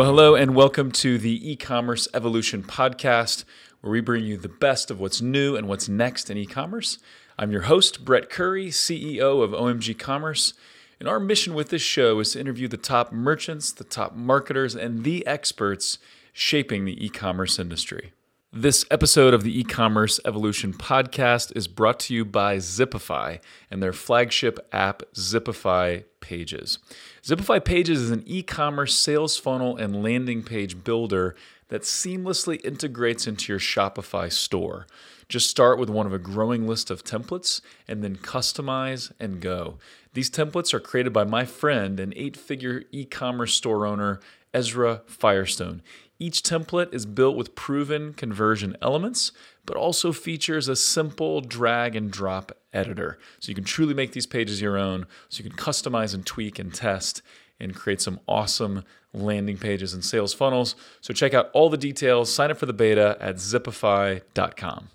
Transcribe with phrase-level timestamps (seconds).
[0.00, 3.44] Well, hello, and welcome to the e commerce evolution podcast,
[3.82, 6.96] where we bring you the best of what's new and what's next in e commerce.
[7.38, 10.54] I'm your host, Brett Curry, CEO of OMG Commerce.
[11.00, 14.74] And our mission with this show is to interview the top merchants, the top marketers,
[14.74, 15.98] and the experts
[16.32, 18.14] shaping the e commerce industry.
[18.52, 23.38] This episode of the e-commerce evolution podcast is brought to you by Zipify
[23.70, 26.78] and their flagship app Zipify Pages.
[27.22, 31.36] Zipify Pages is an e-commerce sales funnel and landing page builder
[31.68, 34.86] that seamlessly integrates into your Shopify store.
[35.28, 39.76] Just start with one of a growing list of templates and then customize and go.
[40.14, 44.18] These templates are created by my friend and eight-figure e-commerce store owner
[44.54, 45.82] Ezra Firestone.
[46.18, 49.30] Each template is built with proven conversion elements,
[49.66, 53.18] but also features a simple drag and drop editor.
[53.38, 56.58] So you can truly make these pages your own, so you can customize and tweak
[56.58, 57.22] and test
[57.58, 60.74] and create some awesome landing pages and sales funnels.
[61.00, 64.88] So check out all the details, sign up for the beta at zipify.com.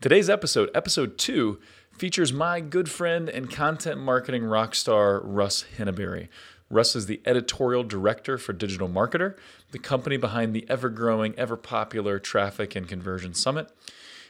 [0.00, 1.58] Today's episode, episode two,
[1.90, 6.28] features my good friend and content marketing rock star, Russ Henneberry.
[6.70, 9.36] Russ is the editorial director for Digital Marketer,
[9.70, 13.70] the company behind the ever growing, ever popular Traffic and Conversion Summit.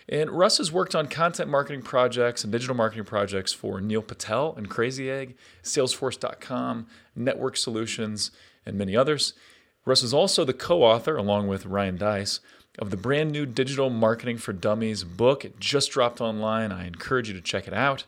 [0.09, 4.55] And Russ has worked on content marketing projects and digital marketing projects for Neil Patel
[4.57, 8.31] and Crazy Egg, Salesforce.com, Network Solutions,
[8.65, 9.35] and many others.
[9.85, 12.41] Russ is also the co author, along with Ryan Deiss,
[12.79, 15.45] of the brand new Digital Marketing for Dummies book.
[15.45, 16.73] It just dropped online.
[16.73, 18.05] I encourage you to check it out.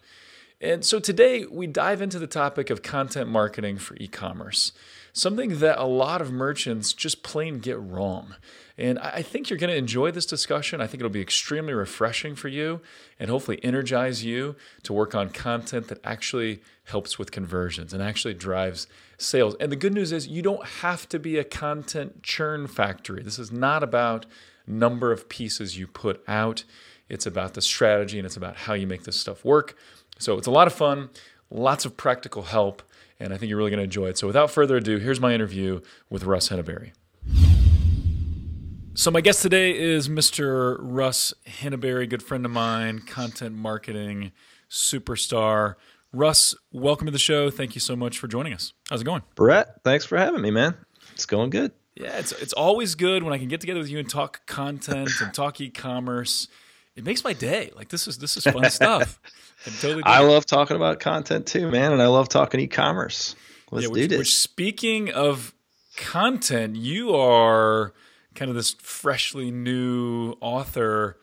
[0.61, 4.73] And so today we dive into the topic of content marketing for e commerce,
[5.15, 8.35] something that a lot of merchants just plain get wrong.
[8.77, 10.81] And I think you're going to enjoy this discussion.
[10.81, 12.81] I think it'll be extremely refreshing for you
[13.19, 18.35] and hopefully energize you to work on content that actually helps with conversions and actually
[18.35, 19.55] drives sales.
[19.61, 23.23] And the good news is you don't have to be a content churn factory.
[23.23, 24.27] This is not about
[24.67, 26.65] number of pieces you put out.
[27.09, 29.77] It's about the strategy and it's about how you make this stuff work.
[30.21, 31.09] So it's a lot of fun,
[31.51, 32.83] lots of practical help,
[33.19, 34.19] and I think you're really going to enjoy it.
[34.19, 36.93] So without further ado, here's my interview with Russ Henneberry.
[38.93, 40.77] So my guest today is Mr.
[40.79, 44.33] Russ Henneberry, good friend of mine, content marketing
[44.69, 45.77] superstar.
[46.13, 47.51] Russ, welcome to the show.
[47.51, 48.75] Thank you so much for joining us.
[48.91, 49.23] How's it going?
[49.37, 50.77] Brett, thanks for having me, man.
[51.15, 51.73] It's going good.
[51.95, 55.11] Yeah, it's it's always good when I can get together with you and talk content
[55.21, 56.49] and talk e-commerce
[56.97, 57.71] it makes my day.
[57.75, 59.21] Like this is this is fun stuff.
[59.67, 60.03] I totally.
[60.05, 63.37] I love talking about content too, man, and I love talking e-commerce.
[63.71, 64.19] Let's yeah, which, do this.
[64.19, 65.55] Which, speaking of
[65.97, 67.93] content, you are
[68.35, 71.19] kind of this freshly new author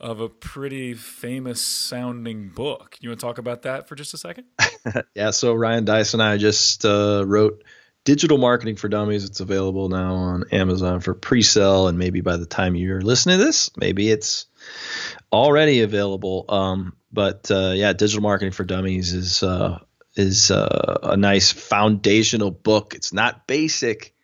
[0.00, 2.96] of a pretty famous sounding book.
[3.00, 4.46] You want to talk about that for just a second?
[5.14, 5.30] yeah.
[5.30, 7.62] So Ryan Deiss and I just uh, wrote
[8.04, 9.24] Digital Marketing for Dummies.
[9.24, 13.44] It's available now on Amazon for pre-sale, and maybe by the time you're listening to
[13.44, 14.46] this, maybe it's
[15.32, 16.46] already available.
[16.48, 19.78] Um, but uh, yeah, digital marketing for dummies is uh,
[20.16, 22.94] is uh, a nice foundational book.
[22.94, 24.14] It's not basic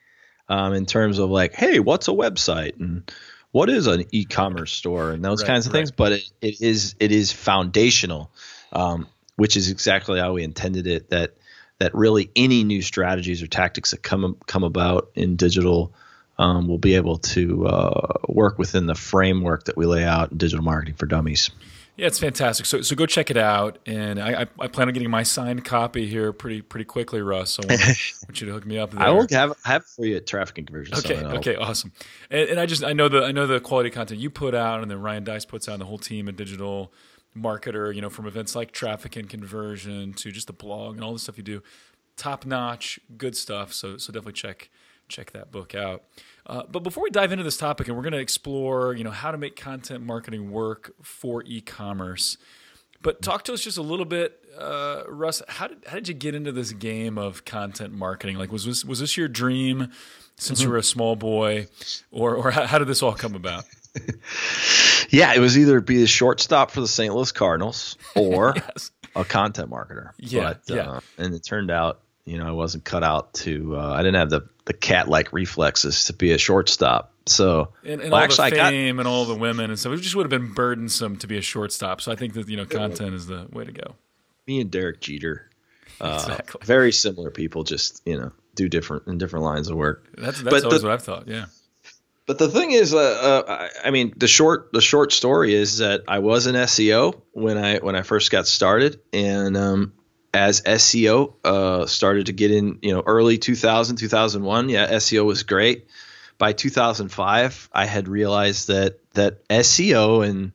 [0.48, 3.10] um, in terms of like, hey, what's a website and
[3.50, 5.80] what is an e-commerce store and those right, kinds of right.
[5.80, 8.30] things, but it, it is it is foundational,
[8.72, 11.10] um, which is exactly how we intended it.
[11.10, 11.34] That
[11.78, 15.92] that really any new strategies or tactics that come come about in digital
[16.38, 20.38] um, we'll be able to uh, work within the framework that we lay out in
[20.38, 21.50] digital marketing for dummies.
[21.98, 22.64] Yeah, it's fantastic.
[22.64, 25.64] So, so go check it out, and I, I, I plan on getting my signed
[25.64, 27.50] copy here pretty pretty quickly, Russ.
[27.50, 27.80] So I want,
[28.28, 28.92] want you to hook me up.
[28.92, 29.02] There.
[29.02, 30.96] I will have have for you at Traffic and Conversion.
[30.96, 31.90] Okay, so okay, awesome.
[32.30, 34.80] And, and, I just I know the I know the quality content you put out,
[34.80, 36.92] and then Ryan Deiss puts out, and the whole team at Digital
[37.36, 37.92] Marketer.
[37.92, 41.18] You know, from events like Traffic and Conversion to just the blog and all the
[41.18, 41.64] stuff you do,
[42.16, 43.72] top notch, good stuff.
[43.72, 44.70] So so definitely check
[45.08, 46.04] check that book out.
[46.48, 49.10] Uh, but before we dive into this topic, and we're going to explore, you know,
[49.10, 52.38] how to make content marketing work for e-commerce.
[53.02, 55.42] But talk to us just a little bit, uh, Russ.
[55.46, 58.38] How did how did you get into this game of content marketing?
[58.38, 59.92] Like, was this was this your dream
[60.36, 60.66] since mm-hmm.
[60.66, 61.68] you were a small boy,
[62.10, 63.64] or or how, how did this all come about?
[65.10, 67.14] yeah, it was either be a shortstop for the St.
[67.14, 68.90] Louis Cardinals or yes.
[69.14, 70.10] a content marketer.
[70.18, 70.90] Yeah, but, yeah.
[70.90, 73.76] Uh, and it turned out you know, I wasn't cut out to.
[73.76, 77.10] Uh, I didn't have the the cat like reflexes to be a shortstop.
[77.24, 79.94] So and, and well, all actually, the fame got, and all the women and stuff,
[79.94, 82.02] it just would have been burdensome to be a shortstop.
[82.02, 83.96] So I think that you know, content is the way to go.
[84.46, 85.48] Me and Derek Jeter,
[86.02, 86.60] uh, exactly.
[86.64, 90.06] very similar people, just you know, do different in different lines of work.
[90.16, 91.28] That's that's but always the, what I've thought.
[91.28, 91.46] Yeah.
[92.26, 96.02] But the thing is, uh, uh, I mean, the short the short story is that
[96.08, 99.94] I was an SEO when I when I first got started, and um,
[100.32, 105.42] as SEO uh, started to get in, you know, early 2000, 2001, yeah, SEO was
[105.42, 105.88] great.
[106.36, 110.52] By 2005, I had realized that that SEO and,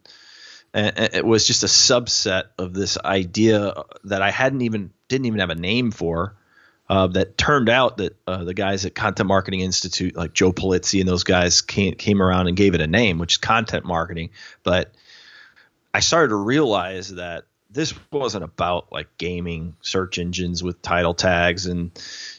[0.74, 3.74] and it was just a subset of this idea
[4.06, 6.36] that I hadn't even didn't even have a name for.
[6.90, 11.00] Uh, that turned out that uh, the guys at Content Marketing Institute, like Joe Pulizzi
[11.00, 14.32] and those guys, came came around and gave it a name, which is content marketing.
[14.64, 14.94] But
[15.94, 21.66] I started to realize that this wasn't about like gaming search engines with title tags
[21.66, 21.92] and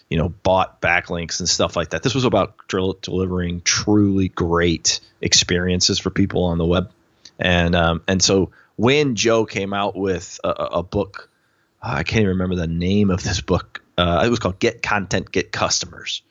[0.08, 2.02] you know bought backlinks and stuff like that.
[2.02, 6.90] This was about delivering truly great experiences for people on the web,
[7.38, 11.30] and um, and so when Joe came out with a, a book,
[11.82, 13.82] uh, I can't even remember the name of this book.
[13.98, 16.22] Uh, it was called Get Content, Get Customers.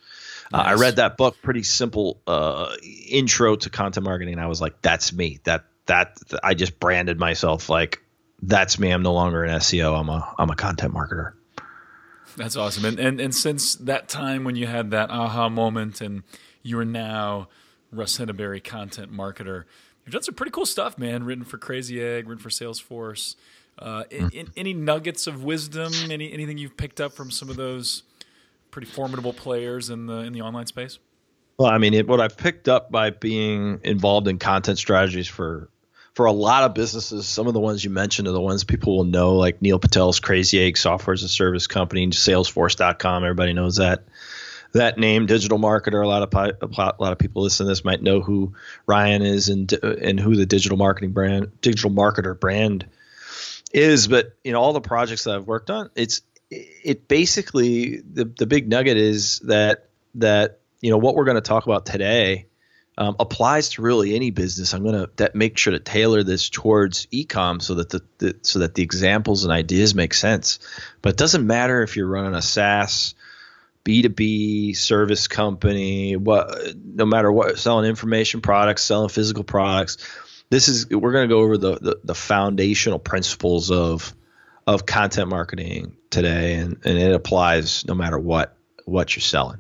[0.52, 0.60] Nice.
[0.60, 2.76] Uh, I read that book, pretty simple uh,
[3.08, 5.40] intro to content marketing, and I was like, "That's me.
[5.44, 8.03] That that I just branded myself like
[8.48, 8.92] that's me.
[8.92, 10.00] I'm no longer an SEO.
[10.00, 11.34] I'm a I'm a content marketer.
[12.36, 12.86] That's awesome.
[12.86, 16.24] And and and since that time when you had that aha moment and
[16.62, 17.48] you are now
[17.92, 19.63] Russ Henneberry content marketer,
[20.06, 21.24] you've done some pretty cool stuff, man.
[21.24, 23.36] Written for Crazy Egg, written for Salesforce.
[23.80, 25.92] Uh, in, in, any nuggets of wisdom?
[26.10, 28.04] Any anything you've picked up from some of those
[28.72, 31.00] pretty formidable players in the in the online space?
[31.57, 35.69] Well, I mean, it, what I've picked up by being involved in content strategies for
[36.13, 38.98] for a lot of businesses, some of the ones you mentioned are the ones people
[38.98, 43.24] will know, like Neil Patel's Crazy Egg Software as a Service Company, Salesforce.com.
[43.24, 44.04] Everybody knows that
[44.74, 46.04] that name, digital marketer.
[46.04, 48.54] A lot of a lot of people listening to this might know who
[48.86, 52.88] Ryan is and and who the digital marketing brand, digital marketer brand
[53.71, 54.07] is.
[54.07, 56.21] But you know, all the projects that I've worked on, it's
[56.51, 61.42] it basically the the big nugget is that that you know what we're going to
[61.42, 62.45] talk about today
[62.98, 64.74] um, applies to really any business.
[64.74, 68.60] I'm to that make sure to tailor this towards ecom so that the, the, so
[68.60, 70.60] that the examples and ideas make sense.
[71.01, 73.16] But it doesn't matter if you're running a SaaS,
[73.84, 79.98] B2B service company, what no matter what, selling information products, selling physical products.
[80.50, 84.13] This is we're to go over the, the, the foundational principles of
[84.66, 88.56] of content marketing today, and, and it applies no matter what
[88.86, 89.60] what you're selling.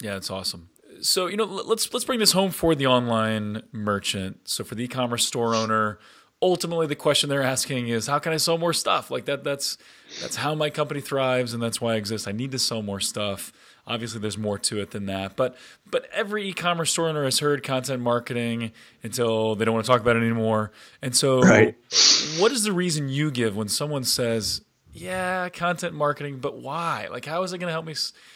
[0.00, 0.69] Yeah, it's awesome
[1.00, 4.48] so you know let's let's bring this home for the online merchant.
[4.48, 5.98] So for the e-commerce store owner
[6.42, 9.10] ultimately the question they're asking is how can i sell more stuff?
[9.10, 9.76] Like that that's
[10.20, 12.26] that's how my company thrives and that's why i exist.
[12.26, 13.52] I need to sell more stuff.
[13.86, 15.36] Obviously there's more to it than that.
[15.36, 15.56] But
[15.90, 18.72] but every e-commerce store owner has heard content marketing
[19.02, 20.72] until they don't want to talk about it anymore.
[21.02, 21.76] And so right.
[22.38, 27.24] what is the reason you give when someone says yeah content marketing but why like
[27.24, 27.94] how is it going to help me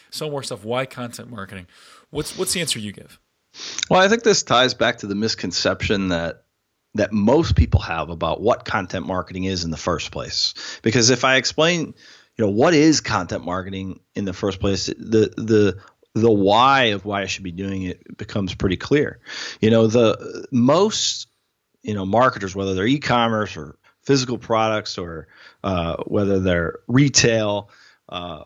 [0.09, 1.67] sell more stuff why content marketing
[2.15, 3.19] What's what's the answer you give?
[3.89, 6.43] Well, I think this ties back to the misconception that
[6.93, 10.53] that most people have about what content marketing is in the first place.
[10.81, 11.93] Because if I explain,
[12.37, 15.77] you know, what is content marketing in the first place, the the
[16.13, 19.19] the why of why I should be doing it becomes pretty clear.
[19.59, 21.27] You know, the most
[21.83, 23.75] you know marketers, whether they're e-commerce or
[24.05, 25.27] physical products or
[25.63, 27.69] uh, whether they're retail,
[28.07, 28.43] uh,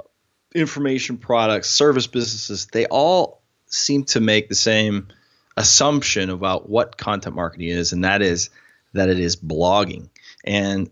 [0.55, 5.07] information products, service businesses, they all seem to make the same
[5.57, 8.49] assumption about what content marketing is, and that is
[8.93, 10.09] that it is blogging.
[10.43, 10.89] And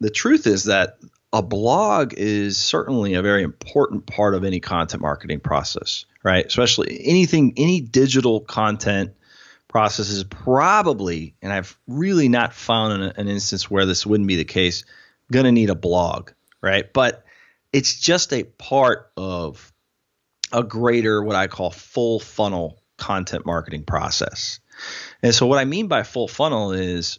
[0.00, 0.98] the truth is that
[1.32, 6.46] a blog is certainly a very important part of any content marketing process, right?
[6.46, 9.12] Especially anything, any digital content
[9.74, 14.36] process is probably, and I've really not found an, an instance where this wouldn't be
[14.36, 14.84] the case,
[15.32, 16.92] going to need a blog, right?
[16.92, 17.24] But
[17.72, 19.72] it's just a part of
[20.52, 24.60] a greater what I call full funnel content marketing process.
[25.24, 27.18] And so what I mean by full funnel is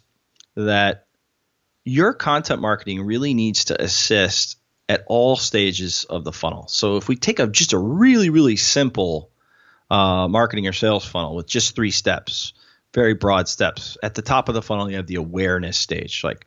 [0.54, 1.08] that
[1.84, 4.56] your content marketing really needs to assist
[4.88, 6.68] at all stages of the funnel.
[6.68, 9.30] So if we take a just a really really simple
[9.90, 12.52] uh, marketing or sales funnel with just three steps,
[12.94, 13.96] very broad steps.
[14.02, 16.46] At the top of the funnel, you have the awareness stage, like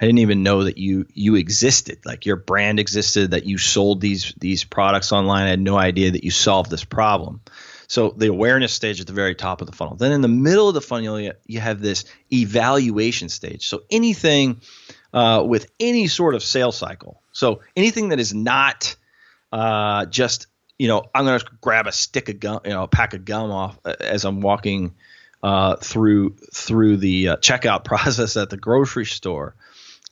[0.00, 1.98] I didn't even know that you you existed.
[2.04, 5.46] Like your brand existed, that you sold these these products online.
[5.46, 7.40] I had no idea that you solved this problem.
[7.88, 9.96] So the awareness stage at the very top of the funnel.
[9.96, 13.66] Then in the middle of the funnel, you, you have this evaluation stage.
[13.66, 14.60] So anything
[15.12, 17.22] uh, with any sort of sales cycle.
[17.32, 18.94] So anything that is not
[19.50, 23.14] uh, just you know I'm to grab a stick of gum, you know, a pack
[23.14, 24.94] of gum off uh, as I'm walking
[25.42, 29.54] uh, through through the uh, checkout process at the grocery store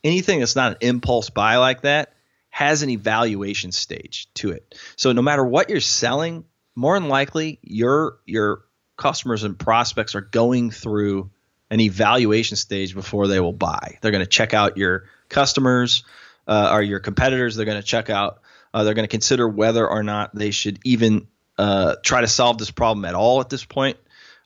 [0.06, 2.12] anything that's not an impulse buy like that
[2.50, 4.74] has an evaluation stage to it.
[4.96, 6.44] So no matter what you're selling,
[6.74, 8.62] more than likely your your
[8.96, 11.30] customers and prospects are going through
[11.70, 13.98] an evaluation stage before they will buy.
[14.00, 16.04] They're going to check out your customers
[16.46, 17.56] uh, are your competitors.
[17.56, 18.40] They're going to check out.
[18.76, 22.58] Uh, they're going to consider whether or not they should even uh, try to solve
[22.58, 23.96] this problem at all at this point.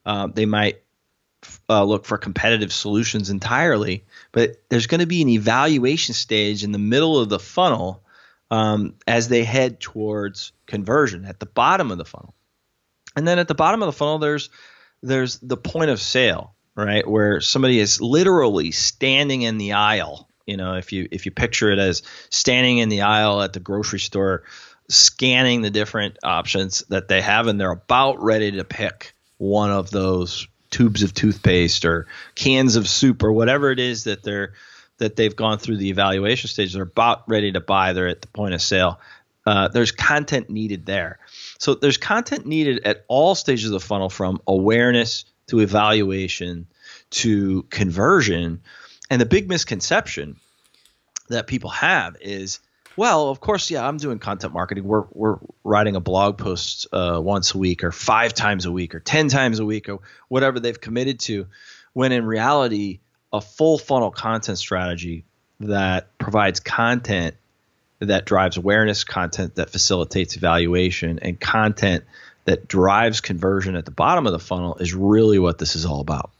[0.06, 0.82] Uh, they might
[1.68, 6.70] uh, look for competitive solutions entirely, but there's going to be an evaluation stage in
[6.70, 8.04] the middle of the funnel
[8.52, 12.32] um, as they head towards conversion at the bottom of the funnel.
[13.16, 14.48] And then at the bottom of the funnel, there's
[15.02, 20.29] there's the point of sale, right, where somebody is literally standing in the aisle.
[20.50, 23.60] You know, if you if you picture it as standing in the aisle at the
[23.60, 24.42] grocery store,
[24.88, 29.90] scanning the different options that they have, and they're about ready to pick one of
[29.90, 34.52] those tubes of toothpaste or cans of soup or whatever it is that they're
[34.98, 36.74] that they've gone through the evaluation stage.
[36.74, 37.92] They're about ready to buy.
[37.92, 39.00] They're at the point of sale.
[39.46, 41.18] Uh, there's content needed there.
[41.58, 46.66] So there's content needed at all stages of the funnel from awareness to evaluation
[47.10, 48.60] to conversion.
[49.10, 50.36] And the big misconception
[51.28, 52.60] that people have is
[52.96, 54.84] well, of course, yeah, I'm doing content marketing.
[54.84, 58.94] We're we're writing a blog post uh, once a week, or five times a week,
[58.94, 61.46] or ten times a week, or whatever they've committed to.
[61.92, 63.00] When in reality,
[63.32, 65.24] a full funnel content strategy
[65.60, 67.36] that provides content
[68.00, 72.04] that drives awareness, content that facilitates evaluation, and content
[72.44, 76.00] that drives conversion at the bottom of the funnel is really what this is all
[76.00, 76.30] about.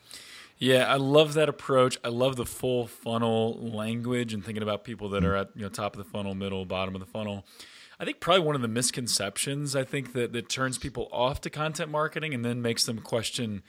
[0.61, 1.99] Yeah, I love that approach.
[2.05, 5.71] I love the full funnel language and thinking about people that are at you know
[5.71, 7.47] top of the funnel, middle, bottom of the funnel.
[7.99, 11.51] I think probably one of the misconceptions I think that that turns people off to
[11.51, 13.63] content marketing and then makes them question,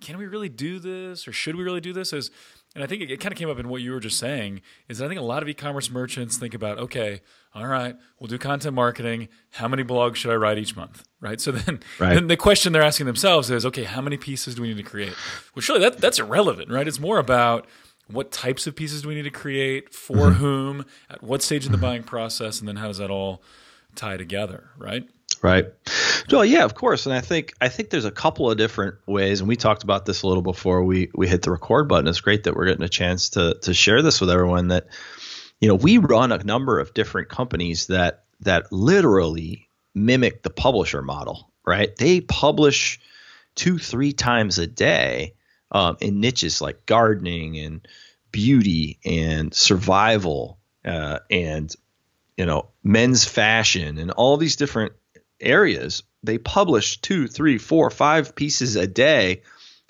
[0.00, 2.14] can we really do this or should we really do this?
[2.14, 2.30] Is
[2.78, 4.62] and I think it, it kind of came up in what you were just saying
[4.88, 8.28] is that I think a lot of e-commerce merchants think about, okay, all right, we'll
[8.28, 9.26] do content marketing.
[9.50, 11.04] How many blogs should I write each month?
[11.20, 11.40] Right.
[11.40, 12.14] So then, right.
[12.14, 14.84] then the question they're asking themselves is, okay, how many pieces do we need to
[14.84, 15.12] create?
[15.56, 16.86] Well, surely that, that's irrelevant, right?
[16.86, 17.66] It's more about
[18.06, 20.34] what types of pieces do we need to create, for mm-hmm.
[20.34, 23.42] whom, at what stage in the buying process, and then how does that all
[23.96, 25.08] tie together, right?
[25.42, 25.66] Right.
[26.30, 27.06] Well, yeah, of course.
[27.06, 30.04] And I think I think there's a couple of different ways, and we talked about
[30.04, 32.08] this a little before we we hit the record button.
[32.08, 34.68] It's great that we're getting a chance to to share this with everyone.
[34.68, 34.88] That
[35.60, 41.02] you know we run a number of different companies that that literally mimic the publisher
[41.02, 41.50] model.
[41.64, 41.94] Right?
[41.96, 43.00] They publish
[43.54, 45.34] two three times a day
[45.70, 47.86] um, in niches like gardening and
[48.32, 51.74] beauty and survival uh, and
[52.36, 54.92] you know men's fashion and all these different
[55.40, 59.42] areas, they publish two, three, four, five pieces a day,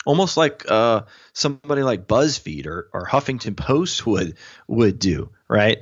[0.04, 1.02] almost like uh,
[1.32, 4.36] somebody like BuzzFeed or, or Huffington Post would
[4.66, 5.78] would do, right?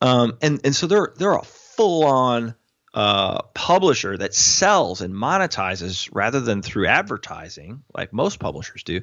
[0.00, 2.54] Um, and and so they're they're a full on
[2.94, 9.02] uh, publisher that sells and monetizes rather than through advertising, like most publishers do.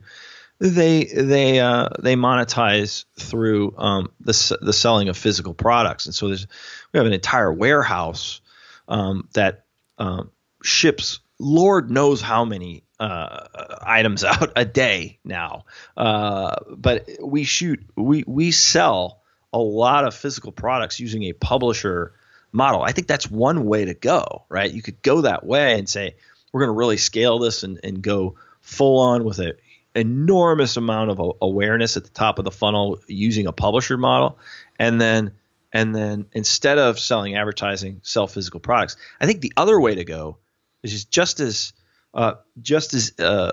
[0.59, 6.27] They they uh, they monetize through um, the the selling of physical products, and so
[6.27, 6.47] there's
[6.91, 8.41] we have an entire warehouse
[8.87, 9.66] um, that
[9.97, 10.31] um,
[10.63, 13.47] ships Lord knows how many uh,
[13.81, 15.65] items out a day now.
[15.95, 19.21] Uh, but we shoot, we we sell
[19.53, 22.13] a lot of physical products using a publisher
[22.51, 22.81] model.
[22.81, 24.71] I think that's one way to go, right?
[24.71, 26.15] You could go that way and say
[26.51, 29.53] we're going to really scale this and, and go full on with an
[29.95, 34.37] enormous amount of awareness at the top of the funnel using a publisher model,
[34.79, 35.33] and then
[35.73, 38.97] and then instead of selling advertising, sell physical products.
[39.19, 40.37] I think the other way to go
[40.83, 41.73] is just as
[42.13, 43.51] uh, just as uh,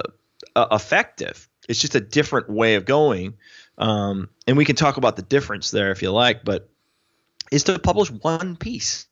[0.55, 1.49] uh, effective.
[1.69, 3.35] It's just a different way of going,
[3.79, 6.45] um, and we can talk about the difference there if you like.
[6.45, 6.69] But
[7.51, 9.07] is to publish one piece,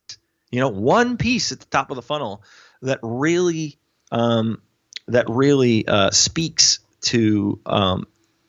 [0.50, 2.42] you know, one piece at the top of the funnel
[2.82, 3.78] that really
[4.10, 4.60] um,
[5.08, 8.06] that really uh, speaks to um,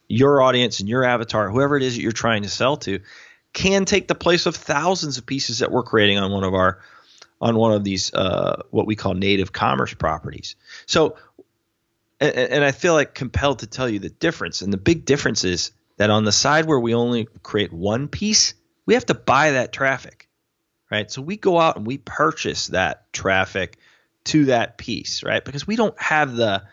[0.07, 2.99] your audience and your avatar, whoever it is that you're trying to sell to,
[3.53, 6.79] can take the place of thousands of pieces that we're creating on one of our
[7.39, 10.55] on one of these uh, what we call native commerce properties.
[10.85, 11.17] So,
[12.19, 14.61] and, and I feel like compelled to tell you the difference.
[14.61, 18.53] And the big difference is that on the side where we only create one piece,
[18.85, 20.27] we have to buy that traffic,
[20.89, 21.11] right?
[21.11, 23.77] So we go out and we purchase that traffic
[24.25, 25.43] to that piece, right?
[25.43, 26.63] Because we don't have the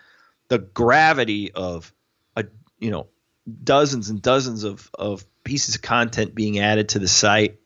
[0.48, 1.92] the gravity of
[2.36, 2.44] a
[2.78, 3.08] you know
[3.64, 7.58] dozens and dozens of of pieces of content being added to the site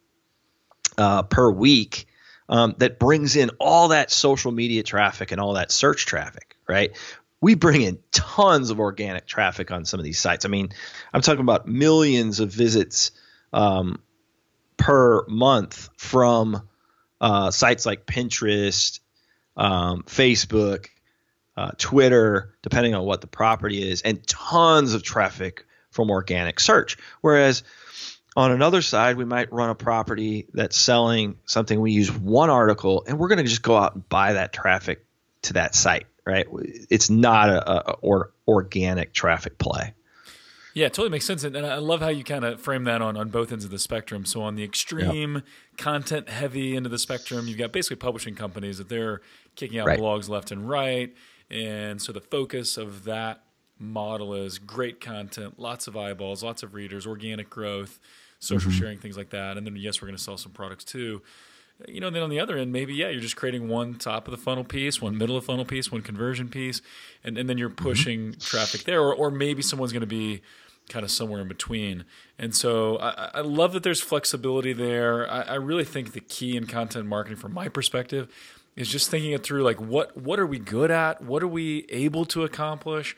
[0.98, 2.06] uh, per week
[2.48, 6.96] um, that brings in all that social media traffic and all that search traffic, right?
[7.40, 10.44] We bring in tons of organic traffic on some of these sites.
[10.44, 10.70] I mean,
[11.12, 13.10] I'm talking about millions of visits
[13.52, 14.00] um,
[14.76, 16.68] per month from
[17.20, 19.00] uh, sites like Pinterest,
[19.56, 20.86] um, Facebook,
[21.56, 26.98] uh, Twitter, depending on what the property is, and tons of traffic from organic search.
[27.20, 27.62] Whereas
[28.36, 31.80] on another side, we might run a property that's selling something.
[31.80, 35.06] We use one article, and we're going to just go out and buy that traffic
[35.42, 36.46] to that site, right?
[36.90, 39.94] It's not a, a or, organic traffic play.
[40.74, 41.44] Yeah, it totally makes sense.
[41.44, 43.78] And I love how you kind of frame that on, on both ends of the
[43.78, 44.24] spectrum.
[44.24, 45.44] So on the extreme yep.
[45.78, 49.20] content heavy end of the spectrum, you've got basically publishing companies that they're
[49.54, 50.00] kicking out right.
[50.00, 51.14] blogs left and right.
[51.48, 53.44] And so the focus of that
[53.78, 57.98] model is great content, lots of eyeballs, lots of readers, organic growth,
[58.38, 58.80] social mm-hmm.
[58.80, 59.56] sharing, things like that.
[59.56, 61.22] And then yes, we're going to sell some products too.
[61.88, 64.30] You know, then on the other end, maybe yeah, you're just creating one top of
[64.30, 66.80] the funnel piece, one middle of the funnel piece, one conversion piece,
[67.24, 67.84] and, and then you're mm-hmm.
[67.84, 68.40] pushing mm-hmm.
[68.40, 70.40] traffic there, or, or maybe someone's going to be
[70.88, 72.04] kind of somewhere in between.
[72.38, 75.30] And so I, I love that there's flexibility there.
[75.30, 78.28] I, I, really think the key in content marketing, from my perspective,
[78.76, 79.62] is just thinking it through.
[79.62, 81.22] Like, what what are we good at?
[81.22, 83.16] What are we able to accomplish?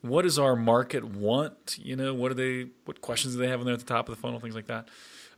[0.00, 1.78] What does our market want?
[1.80, 2.68] You know, what are they?
[2.84, 4.40] What questions do they have when they're at the top of the funnel?
[4.40, 4.88] Things like that.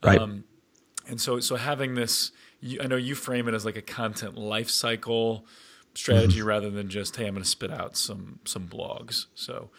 [0.02, 0.19] Right.
[0.19, 0.45] Um,
[1.09, 4.37] and so so having this, you, I know you frame it as like a content
[4.37, 5.47] life cycle
[5.95, 6.49] strategy mm-hmm.
[6.49, 9.26] rather than just hey, I'm going to spit out some some blogs.
[9.35, 9.71] So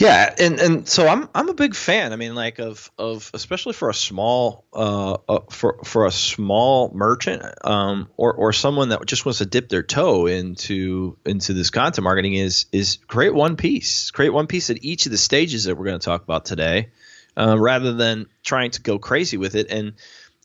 [0.00, 2.14] yeah, and and so I'm I'm a big fan.
[2.14, 6.90] I mean, like of of especially for a small uh, uh, for for a small
[6.94, 11.68] merchant um or or someone that just wants to dip their toe into into this
[11.68, 15.64] content marketing is is create one piece, create one piece at each of the stages
[15.64, 16.92] that we're going to talk about today,
[17.36, 19.92] uh, rather than trying to go crazy with it and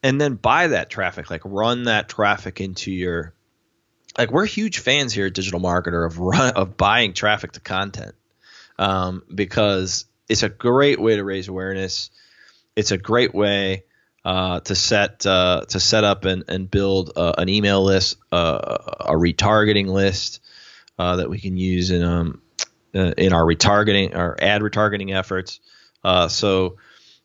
[0.03, 3.33] and then buy that traffic, like run that traffic into your
[4.17, 8.15] like we're huge fans here at Digital Marketer of run of buying traffic to content
[8.77, 12.09] um, because it's a great way to raise awareness.
[12.75, 13.83] It's a great way
[14.23, 18.77] uh, to set uh, to set up and, and build uh, an email list, uh,
[19.01, 20.41] a retargeting list
[20.97, 22.41] uh, that we can use in um,
[22.93, 25.59] uh, in our retargeting, our ad retargeting efforts.
[26.29, 26.77] so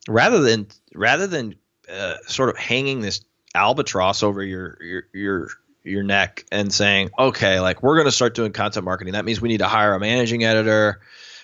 [0.09, 1.55] rather than rather than
[2.27, 3.23] sort of hanging this
[3.55, 5.49] albatross over your your your
[5.83, 9.15] your neck and saying, okay, like we're going to start doing content marketing.
[9.15, 11.01] That means we need to hire a managing editor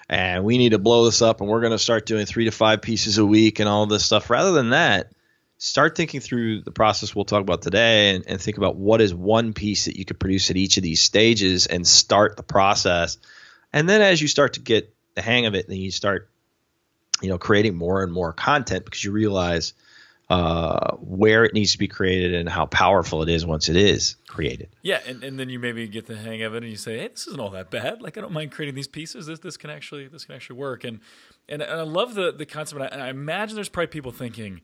[0.09, 2.51] and we need to blow this up and we're going to start doing three to
[2.51, 4.31] five pieces a week and all this stuff.
[4.31, 5.13] Rather than that,
[5.59, 9.15] start thinking through the process we'll talk about today and, and think about what is
[9.15, 13.19] one piece that you could produce at each of these stages and start the process.
[13.73, 16.31] And then as you start to get the hang of it, then you start,
[17.21, 19.75] you know, creating more and more content because you realize–
[20.29, 24.17] uh, where it needs to be created and how powerful it is once it is
[24.27, 24.69] created.
[24.83, 27.09] Yeah, and, and then you maybe get the hang of it and you say, hey,
[27.09, 28.03] this isn't all that bad.
[28.03, 29.27] Like I don't mind creating these pieces.
[29.27, 30.85] This this can actually this can actually work.
[30.85, 31.01] And
[31.49, 32.81] and, and I love the the concept.
[32.81, 34.63] And I, I imagine there's probably people thinking,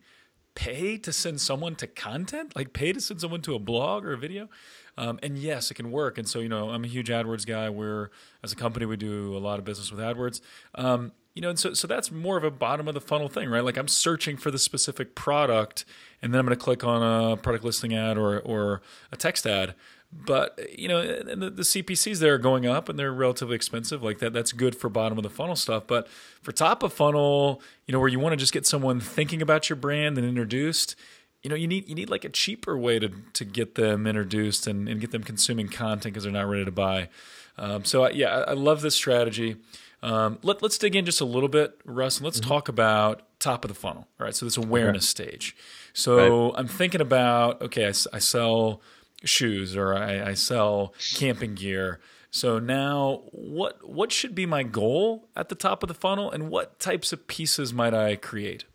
[0.55, 4.13] pay to send someone to content, like pay to send someone to a blog or
[4.13, 4.49] a video.
[4.97, 6.17] Um, and yes, it can work.
[6.17, 7.69] And so, you know, I'm a huge AdWords guy.
[7.69, 8.09] We're,
[8.43, 10.39] as a company, we do a lot of business with AdWords.
[10.75, 13.49] Um, you know, and so so that's more of a bottom of the funnel thing,
[13.49, 13.63] right?
[13.63, 15.83] Like I'm searching for the specific product,
[16.21, 19.47] and then I'm going to click on a product listing ad or or a text
[19.47, 19.73] ad.
[20.11, 24.03] But you know, the, the CPCs there are going up, and they're relatively expensive.
[24.03, 25.87] Like that, that's good for bottom of the funnel stuff.
[25.87, 26.07] But
[26.41, 29.69] for top of funnel, you know, where you want to just get someone thinking about
[29.69, 30.95] your brand and introduced,
[31.41, 34.67] you know, you need you need like a cheaper way to to get them introduced
[34.67, 37.09] and, and get them consuming content because they're not ready to buy.
[37.57, 39.57] Um, so yeah, I love this strategy.
[40.03, 42.49] Um, let, us dig in just a little bit, Russ, and let's mm-hmm.
[42.49, 44.09] talk about top of the funnel.
[44.19, 45.29] All right, so this awareness okay.
[45.29, 45.55] stage.
[45.93, 46.59] So right.
[46.59, 48.81] I'm thinking about okay, I, I sell
[49.23, 52.01] shoes or I, I, sell camping gear.
[52.31, 56.49] So now, what what should be my goal at the top of the funnel, and
[56.49, 58.65] what types of pieces might I create?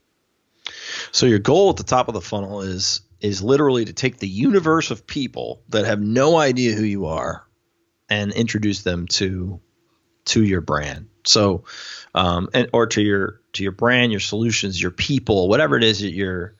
[1.13, 4.29] So your goal at the top of the funnel is is literally to take the
[4.29, 7.47] universe of people that have no idea who you are
[8.09, 9.61] and introduce them to
[10.25, 11.09] to your brand.
[11.29, 11.65] So,
[12.15, 16.01] um, and or to your to your brand, your solutions, your people, whatever it is
[16.01, 16.55] that you're,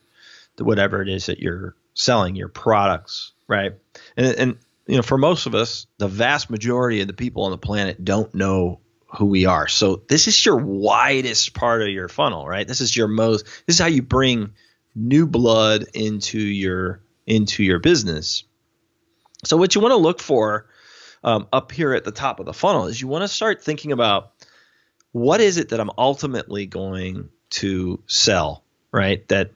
[0.57, 3.73] whatever it is that you're selling, your products, right?
[4.15, 7.51] And and you know, for most of us, the vast majority of the people on
[7.51, 8.79] the planet don't know
[9.17, 9.67] who we are.
[9.67, 12.67] So this is your widest part of your funnel, right?
[12.67, 13.45] This is your most.
[13.65, 14.53] This is how you bring
[14.95, 18.43] new blood into your into your business.
[19.45, 20.67] So what you want to look for
[21.23, 23.91] um, up here at the top of the funnel is you want to start thinking
[23.91, 24.31] about
[25.11, 29.27] what is it that I'm ultimately going to sell, right?
[29.29, 29.51] That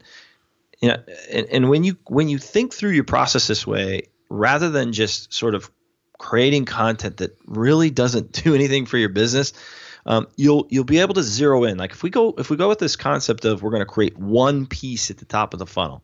[0.81, 4.69] you know, and, and when you when you think through your process this way, rather
[4.69, 5.69] than just sort of
[6.17, 9.53] creating content that really doesn't do anything for your business,
[10.05, 11.77] um, you'll you'll be able to zero in.
[11.77, 14.17] Like if we go if we go with this concept of we're going to create
[14.17, 16.03] one piece at the top of the funnel,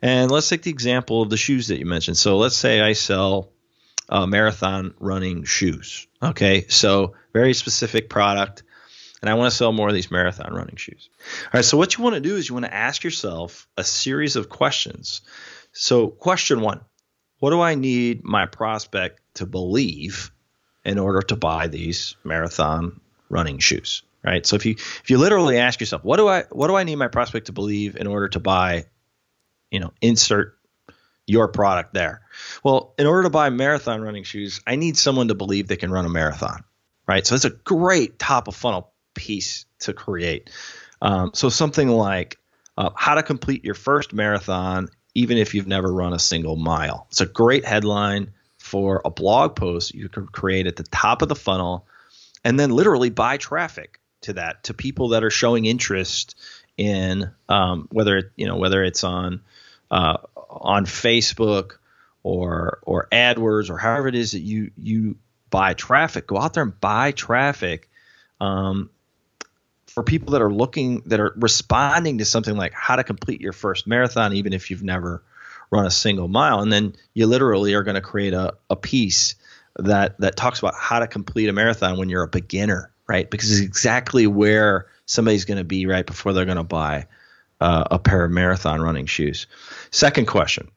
[0.00, 2.16] and let's take the example of the shoes that you mentioned.
[2.16, 3.50] So let's say I sell
[4.10, 6.06] uh, marathon running shoes.
[6.22, 8.64] Okay, so very specific product.
[9.22, 11.08] and I want to sell more of these marathon running shoes.
[11.44, 13.84] All right, so what you want to do is you want to ask yourself a
[13.84, 15.22] series of questions.
[15.72, 16.80] So, question one
[17.38, 20.32] What do I need my prospect to believe
[20.84, 24.02] in order to buy these marathon running shoes?
[24.22, 24.44] Right.
[24.44, 26.96] So if you if you literally ask yourself, what do I what do I need
[26.96, 28.84] my prospect to believe in order to buy,
[29.70, 30.58] you know, insert
[31.30, 32.22] your product there.
[32.64, 35.90] Well, in order to buy marathon running shoes, I need someone to believe they can
[35.90, 36.64] run a marathon,
[37.06, 37.26] right?
[37.26, 40.50] So it's a great top of funnel piece to create.
[41.00, 42.38] Um, so something like
[42.76, 47.06] uh, how to complete your first marathon, even if you've never run a single mile.
[47.10, 51.28] It's a great headline for a blog post you can create at the top of
[51.28, 51.86] the funnel,
[52.44, 56.34] and then literally buy traffic to that to people that are showing interest
[56.76, 59.42] in um, whether you know whether it's on
[59.90, 60.18] uh,
[60.50, 61.78] on Facebook
[62.22, 65.16] or or AdWords or however it is that you you
[65.50, 66.26] buy traffic.
[66.26, 67.88] Go out there and buy traffic
[68.40, 68.90] um,
[69.86, 73.52] for people that are looking that are responding to something like how to complete your
[73.52, 75.22] first marathon, even if you've never
[75.70, 76.60] run a single mile.
[76.60, 79.36] And then you literally are going to create a, a piece
[79.76, 83.30] that that talks about how to complete a marathon when you're a beginner, right?
[83.30, 87.06] Because it's exactly where somebody's going to be right before they're going to buy
[87.60, 89.46] uh, a pair of marathon running shoes.
[89.90, 90.70] Second question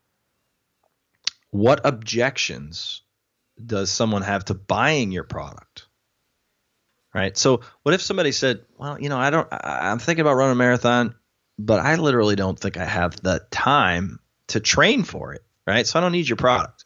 [1.51, 3.01] What objections
[3.63, 5.87] does someone have to buying your product?
[7.13, 7.37] Right.
[7.37, 10.53] So, what if somebody said, Well, you know, I don't, I, I'm thinking about running
[10.53, 11.15] a marathon,
[11.59, 15.43] but I literally don't think I have the time to train for it.
[15.67, 15.85] Right.
[15.85, 16.85] So, I don't need your product.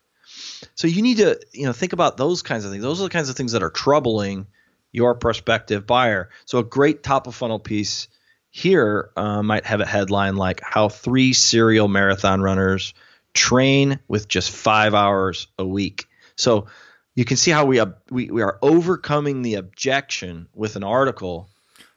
[0.76, 2.84] So, you need to, you know, think about those kinds of things.
[2.84, 4.48] Those are the kinds of things that are troubling
[4.92, 6.30] your prospective buyer.
[6.46, 8.10] So, a great top of funnel piece
[8.58, 12.96] here uh, might have a headline like how three serial marathon runners
[13.34, 16.08] train with just five hours a week.
[16.36, 16.66] So
[17.14, 21.48] you can see how we, uh, we, we are overcoming the objection with an article.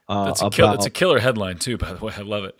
[0.06, 2.12] Uh, that's, a about, kill, that's a killer headline too, by the way.
[2.14, 2.58] I love it.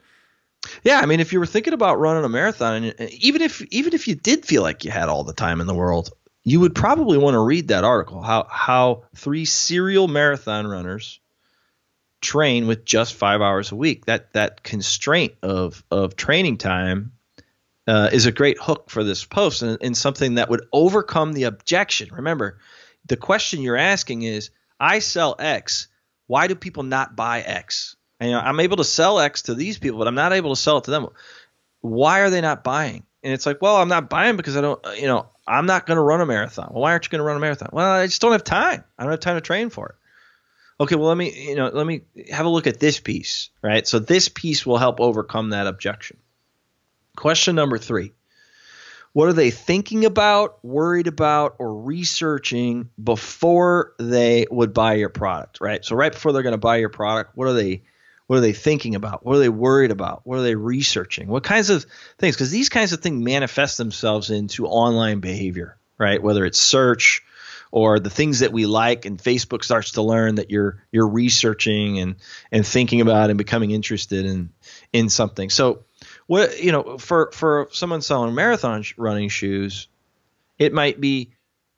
[0.82, 3.94] Yeah, I mean, if you were thinking about running a marathon, and even if even
[3.94, 6.10] if you did feel like you had all the time in the world,
[6.44, 8.20] you would probably want to read that article.
[8.20, 11.18] How how three serial marathon runners
[12.20, 14.06] train with just five hours a week.
[14.06, 17.12] That that constraint of of training time
[17.87, 21.44] uh, is a great hook for this post and, and something that would overcome the
[21.44, 22.09] objection.
[22.12, 22.59] Remember,
[23.06, 25.88] the question you're asking is, I sell X.
[26.26, 27.96] Why do people not buy X?
[28.20, 30.54] And, you know, I'm able to sell X to these people, but I'm not able
[30.54, 31.09] to sell it to them.
[31.80, 33.04] Why are they not buying?
[33.22, 35.96] And it's like, well, I'm not buying because I don't, you know, I'm not going
[35.96, 36.68] to run a marathon.
[36.70, 37.70] Well, why aren't you going to run a marathon?
[37.72, 38.85] Well, I just don't have time.
[38.98, 39.94] I don't have time to train for it
[40.81, 43.87] okay, well let me you know let me have a look at this piece, right?
[43.87, 46.16] So this piece will help overcome that objection.
[47.16, 48.12] Question number 3.
[49.12, 55.61] What are they thinking about, worried about, or researching before they would buy your product,
[55.61, 55.85] right?
[55.85, 57.83] So right before they're going to buy your product, what are they
[58.29, 59.27] what are they thinking about?
[59.27, 60.21] What are they worried about?
[60.25, 61.27] What are they researching?
[61.27, 61.85] What kinds of
[62.16, 62.37] things?
[62.37, 66.23] Because these kinds of things manifest themselves into online behavior, right?
[66.23, 67.25] Whether it's search,
[67.70, 71.98] or the things that we like and Facebook starts to learn that you're you're researching
[71.98, 72.16] and
[72.50, 74.50] and thinking about and becoming interested in
[74.92, 75.50] in something.
[75.50, 75.85] So
[76.26, 79.88] what you know for for someone selling marathon running shoes,
[80.59, 81.33] it might be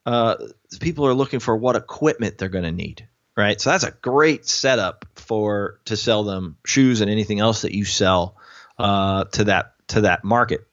[0.05, 0.35] uh,
[0.79, 3.59] people are looking for what equipment they're going to need, right?
[3.59, 7.85] So that's a great setup for to sell them shoes and anything else that you
[7.85, 8.35] sell
[8.77, 10.67] uh, to that to that market.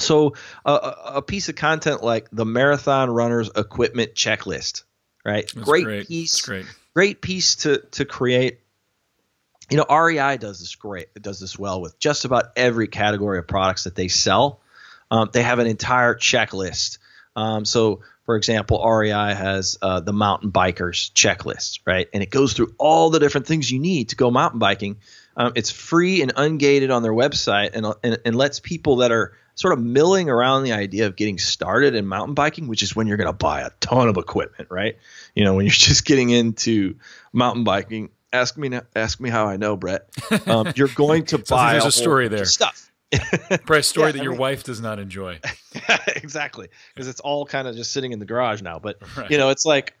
[0.00, 0.34] So
[0.64, 4.84] uh, a piece of content like the marathon runners equipment checklist,
[5.24, 5.50] right?
[5.54, 6.40] Great, great, piece.
[6.40, 6.66] great.
[6.94, 8.60] Great piece to to create.
[9.70, 11.08] You know, REI does this great.
[11.14, 14.60] It does this well with just about every category of products that they sell.
[15.10, 16.98] Um, they have an entire checklist.
[17.36, 22.08] Um, so, for example, REI has uh, the mountain bikers checklist, right?
[22.12, 24.96] And it goes through all the different things you need to go mountain biking.
[25.36, 29.34] Um, it's free and ungated on their website, and, and and lets people that are
[29.58, 33.08] sort of milling around the idea of getting started in mountain biking, which is when
[33.08, 34.96] you're going to buy a ton of equipment, right?
[35.34, 36.94] You know, when you're just getting into
[37.32, 38.10] mountain biking.
[38.32, 40.08] Ask me, ask me how I know, Brett.
[40.46, 41.72] Um, you're going to buy.
[41.72, 42.44] there's a, a story there.
[42.44, 42.92] Stuff.
[43.48, 45.40] Probably a story yeah, that I your mean, wife does not enjoy.
[46.14, 48.78] exactly, because it's all kind of just sitting in the garage now.
[48.78, 49.30] But right.
[49.30, 49.94] you know, it's like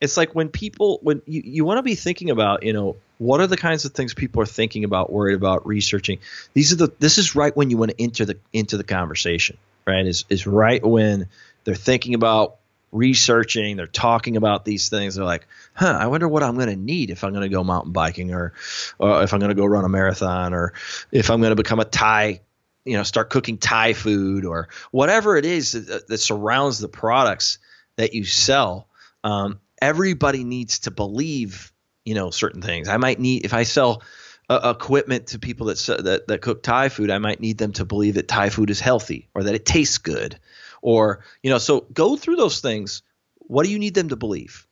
[0.00, 3.40] it's like when people when you, you want to be thinking about you know what
[3.40, 6.18] are the kinds of things people are thinking about worried about researching?
[6.54, 9.56] These are the this is right when you want to enter the into the conversation
[9.86, 10.06] right?
[10.06, 11.28] Is is right when
[11.64, 12.56] they're thinking about
[12.92, 16.74] researching they're talking about these things they're like huh i wonder what i'm going to
[16.74, 18.52] need if i'm going to go mountain biking or,
[18.98, 20.72] or if i'm going to go run a marathon or
[21.12, 22.40] if i'm going to become a thai
[22.84, 27.58] you know start cooking thai food or whatever it is that, that surrounds the products
[28.00, 28.88] that you sell.
[29.22, 31.72] Um, everybody needs to believe
[32.04, 32.88] you know certain things.
[32.88, 34.02] I might need if I sell
[34.48, 37.84] uh, equipment to people that, that that cook Thai food, I might need them to
[37.84, 40.38] believe that Thai food is healthy or that it tastes good,
[40.82, 41.58] or you know.
[41.58, 43.02] So go through those things.
[43.38, 44.66] What do you need them to believe?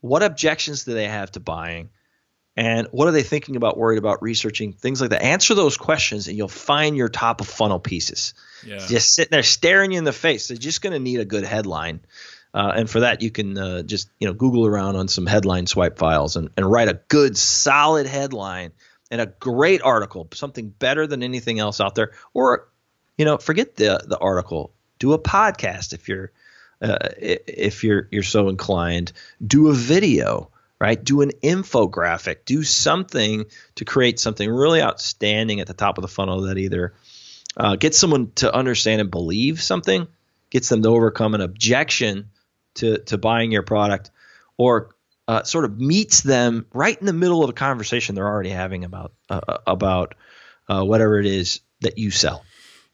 [0.00, 1.90] What objections do they have to buying?
[2.58, 5.22] And what are they thinking about, worried about, researching, things like that?
[5.22, 8.32] Answer those questions and you'll find your top of funnel pieces.
[8.64, 8.78] Yeah.
[8.78, 10.48] Just sitting there staring you in the face.
[10.48, 12.00] They're just going to need a good headline.
[12.56, 15.66] Uh, and for that, you can uh, just you know Google around on some headline
[15.66, 18.72] swipe files and, and write a good, solid headline
[19.10, 22.12] and a great article, something better than anything else out there.
[22.32, 22.66] Or,
[23.18, 24.72] you know, forget the the article.
[24.98, 26.32] Do a podcast if you're
[26.80, 29.12] uh, if you're you're so inclined.
[29.46, 31.02] Do a video right?
[31.02, 36.08] Do an infographic, do something to create something really outstanding at the top of the
[36.08, 36.92] funnel that either
[37.56, 40.06] uh, gets someone to understand and believe something,
[40.50, 42.28] gets them to overcome an objection
[42.76, 44.10] to, to buying your product,
[44.56, 44.94] or
[45.28, 48.84] uh, sort of meets them right in the middle of a conversation they're already having
[48.84, 50.14] about uh, uh about
[50.68, 52.44] uh, whatever it is that you sell.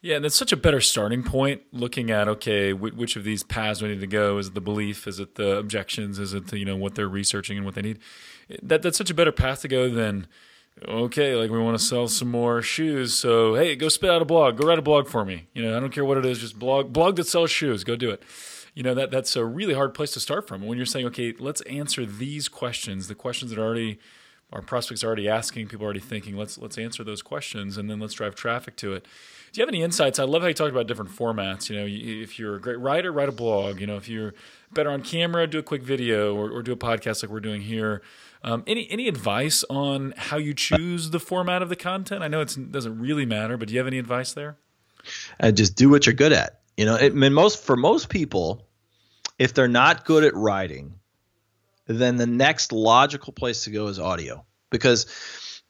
[0.03, 3.79] Yeah, and it's such a better starting point looking at okay, which of these paths
[3.79, 4.39] do we need to go?
[4.39, 5.07] Is it the belief?
[5.07, 6.19] Is it the objections?
[6.19, 8.01] Is it the, you know what they're researching and what they need?
[8.63, 10.27] That that's such a better path to go than
[10.89, 13.15] okay, like we want to sell some more shoes.
[13.15, 14.57] So hey, go spit out a blog.
[14.57, 15.47] Go write a blog for me.
[15.55, 17.85] You know, I don't care what it is, just blog blog that sells shoes.
[17.85, 18.25] Go do it.
[18.75, 20.67] You know that that's a really hard place to start from.
[20.67, 23.99] When you're saying okay, let's answer these questions, the questions that are already
[24.53, 26.37] our prospects are already asking, people are already thinking.
[26.37, 29.07] Let's let's answer those questions and then let's drive traffic to it.
[29.53, 30.19] Do you have any insights?
[30.19, 31.69] I love how you talked about different formats.
[31.69, 33.81] You know, if you're a great writer, write a blog.
[33.81, 34.35] You know, if you're
[34.73, 37.63] better on camera, do a quick video or, or do a podcast like we're doing
[37.63, 38.03] here.
[38.43, 42.23] Um, any any advice on how you choose the format of the content?
[42.23, 44.57] I know it doesn't really matter, but do you have any advice there?
[45.41, 46.62] Uh, just do what you're good at.
[46.77, 48.67] You know, it, I mean, most for most people,
[49.39, 50.95] if they're not good at writing,
[51.87, 55.07] then the next logical place to go is audio because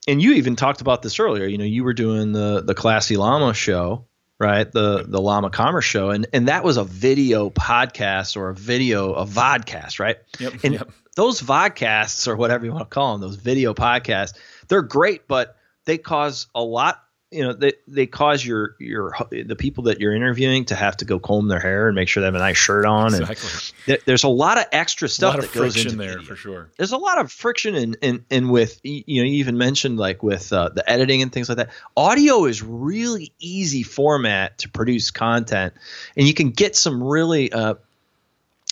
[0.07, 1.45] and you even talked about this earlier.
[1.45, 4.05] You know, you were doing the the Classy Llama show,
[4.39, 4.69] right?
[4.69, 9.13] The the Llama Commerce show, and and that was a video podcast or a video
[9.13, 10.17] a vodcast, right?
[10.39, 10.53] Yep.
[10.63, 10.91] And yep.
[11.15, 14.33] those vodcasts or whatever you want to call them, those video podcasts,
[14.67, 17.02] they're great, but they cause a lot
[17.33, 21.05] you know they, they cause your your the people that you're interviewing to have to
[21.05, 23.13] go comb their hair and make sure they have a nice shirt on.
[23.13, 23.49] Exactly.
[23.49, 26.69] and th- there's a lot of extra stuff that goes into there for sure.
[26.77, 30.21] There's a lot of friction and and, and with you know you even mentioned like
[30.23, 31.71] with uh, the editing and things like that.
[31.97, 35.73] Audio is really easy format to produce content
[36.15, 37.75] and you can get some really uh,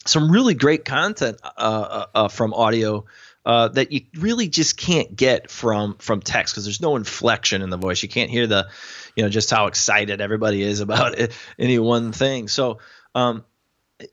[0.05, 3.05] some really great content uh, uh, uh from audio
[3.45, 7.69] uh, that you really just can't get from from text because there's no inflection in
[7.69, 8.03] the voice.
[8.03, 8.67] You can't hear the,
[9.15, 12.47] you know, just how excited everybody is about it, any one thing.
[12.47, 12.79] So,
[13.15, 13.43] um,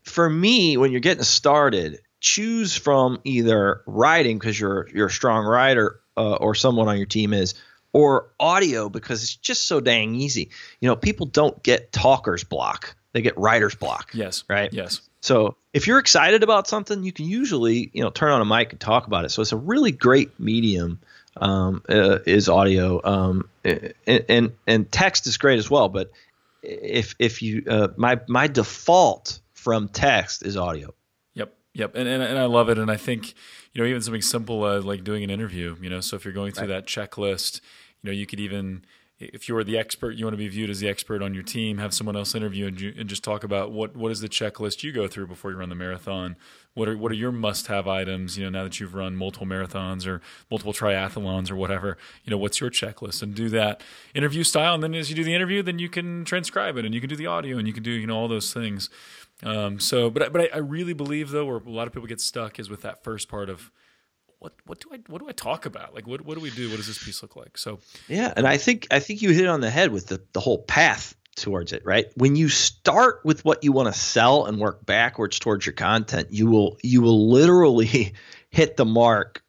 [0.03, 5.45] for me, when you're getting started, choose from either writing because you're you're a strong
[5.45, 7.53] writer uh, or someone on your team is,
[7.93, 10.49] or audio because it's just so dang easy.
[10.79, 14.09] You know, people don't get talker's block; they get writer's block.
[14.13, 14.43] Yes.
[14.49, 14.73] Right.
[14.73, 15.01] Yes.
[15.21, 18.71] So if you're excited about something, you can usually you know turn on a mic
[18.71, 19.29] and talk about it.
[19.29, 20.99] So it's a really great medium
[21.37, 23.93] um, uh, is audio, um, and,
[24.27, 25.89] and, and text is great as well.
[25.89, 26.11] But
[26.61, 30.93] if if you uh, my my default from text is audio.
[31.33, 33.33] Yep, yep, and, and and I love it, and I think
[33.73, 35.75] you know even something simple uh, like doing an interview.
[35.81, 36.85] You know, so if you're going through right.
[36.85, 37.61] that checklist,
[38.01, 38.83] you know you could even
[39.19, 41.77] if you're the expert, you want to be viewed as the expert on your team,
[41.77, 44.81] have someone else interview and, you, and just talk about what, what is the checklist
[44.81, 46.37] you go through before you run the marathon?
[46.73, 48.37] What are, what are your must have items?
[48.37, 52.37] You know, now that you've run multiple marathons or multiple triathlons or whatever, you know,
[52.37, 53.81] what's your checklist and do that
[54.13, 54.73] interview style.
[54.73, 57.09] And then as you do the interview, then you can transcribe it and you can
[57.09, 58.89] do the audio and you can do, you know, all those things.
[59.43, 62.21] Um, so, but, but I, I really believe though, where a lot of people get
[62.21, 63.69] stuck is with that first part of,
[64.39, 65.93] what what do I what do I talk about?
[65.93, 66.69] Like what what do we do?
[66.69, 67.57] What does this piece look like?
[67.57, 70.21] So yeah, and I think I think you hit it on the head with the
[70.33, 72.07] the whole path towards it, right?
[72.15, 76.29] When you start with what you want to sell and work backwards towards your content,
[76.31, 78.13] you will you will literally
[78.49, 79.43] hit the mark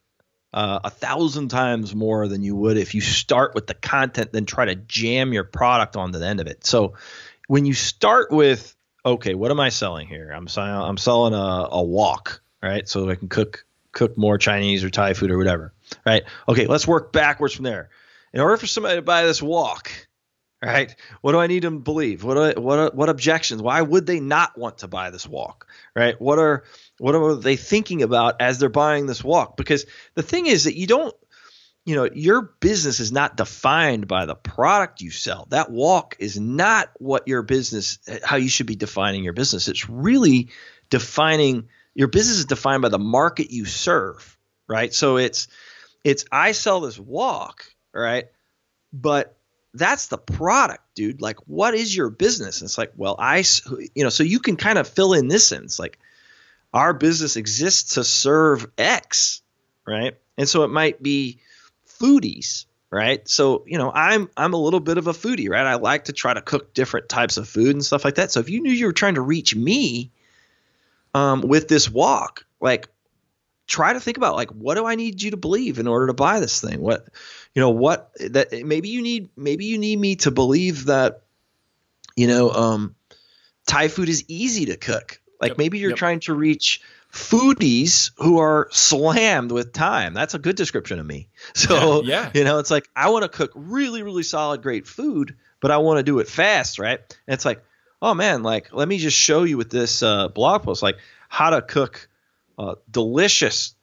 [0.52, 4.44] uh, a thousand times more than you would if you start with the content then
[4.44, 6.66] try to jam your product on the end of it.
[6.66, 6.94] So
[7.46, 8.74] when you start with
[9.06, 10.30] okay, what am I selling here?
[10.30, 12.88] I'm selling I'm selling a, a wok, right?
[12.88, 15.72] So I can cook cook more Chinese or Thai food or whatever,
[16.04, 16.22] right?
[16.48, 17.90] Okay, let's work backwards from there.
[18.32, 19.90] In order for somebody to buy this wok,
[20.62, 20.94] right?
[21.20, 22.22] What do I need them to believe?
[22.22, 23.62] What I, what what objections?
[23.62, 26.20] Why would they not want to buy this wok, right?
[26.20, 26.64] What are
[26.98, 29.56] what are they thinking about as they're buying this wok?
[29.56, 31.14] Because the thing is that you don't
[31.86, 36.38] you know your business is not defined by the product you sell that wok is
[36.38, 40.50] not what your business how you should be defining your business it's really
[40.90, 44.92] defining your business is defined by the market you serve, right?
[44.92, 45.48] So it's
[46.04, 48.26] it's I sell this wok, right?
[48.92, 49.36] But
[49.74, 51.20] that's the product, dude.
[51.20, 52.60] Like, what is your business?
[52.60, 53.44] And it's like, well, I,
[53.94, 55.98] you know, so you can kind of fill in this sense, like,
[56.72, 59.42] our business exists to serve X,
[59.86, 60.16] right?
[60.38, 61.38] And so it might be
[62.00, 63.28] foodies, right?
[63.28, 65.66] So you know, I'm I'm a little bit of a foodie, right?
[65.66, 68.30] I like to try to cook different types of food and stuff like that.
[68.30, 70.12] So if you knew you were trying to reach me
[71.14, 72.88] um, with this wok, like
[73.66, 76.14] try to think about like what do I need you to believe in order to
[76.14, 76.80] buy this thing?
[76.80, 77.06] What
[77.54, 81.22] you know what that maybe you need maybe you need me to believe that
[82.16, 82.94] you know um,
[83.66, 85.20] Thai food is easy to cook.
[85.40, 85.98] Like Yep, maybe you're yep.
[85.98, 90.14] trying to reach foodies who are slammed with time.
[90.14, 91.28] That's a good description of me.
[91.54, 92.30] So Yeah, yeah.
[92.34, 95.78] you know, it's like I want to cook really, really solid, great food, but I
[95.78, 96.98] want to do it fast, right?
[97.26, 97.62] And it's like,
[98.02, 101.50] oh man, like let me just show you with this uh, blog post, like how
[101.50, 102.08] to cook
[102.58, 103.74] uh, delicious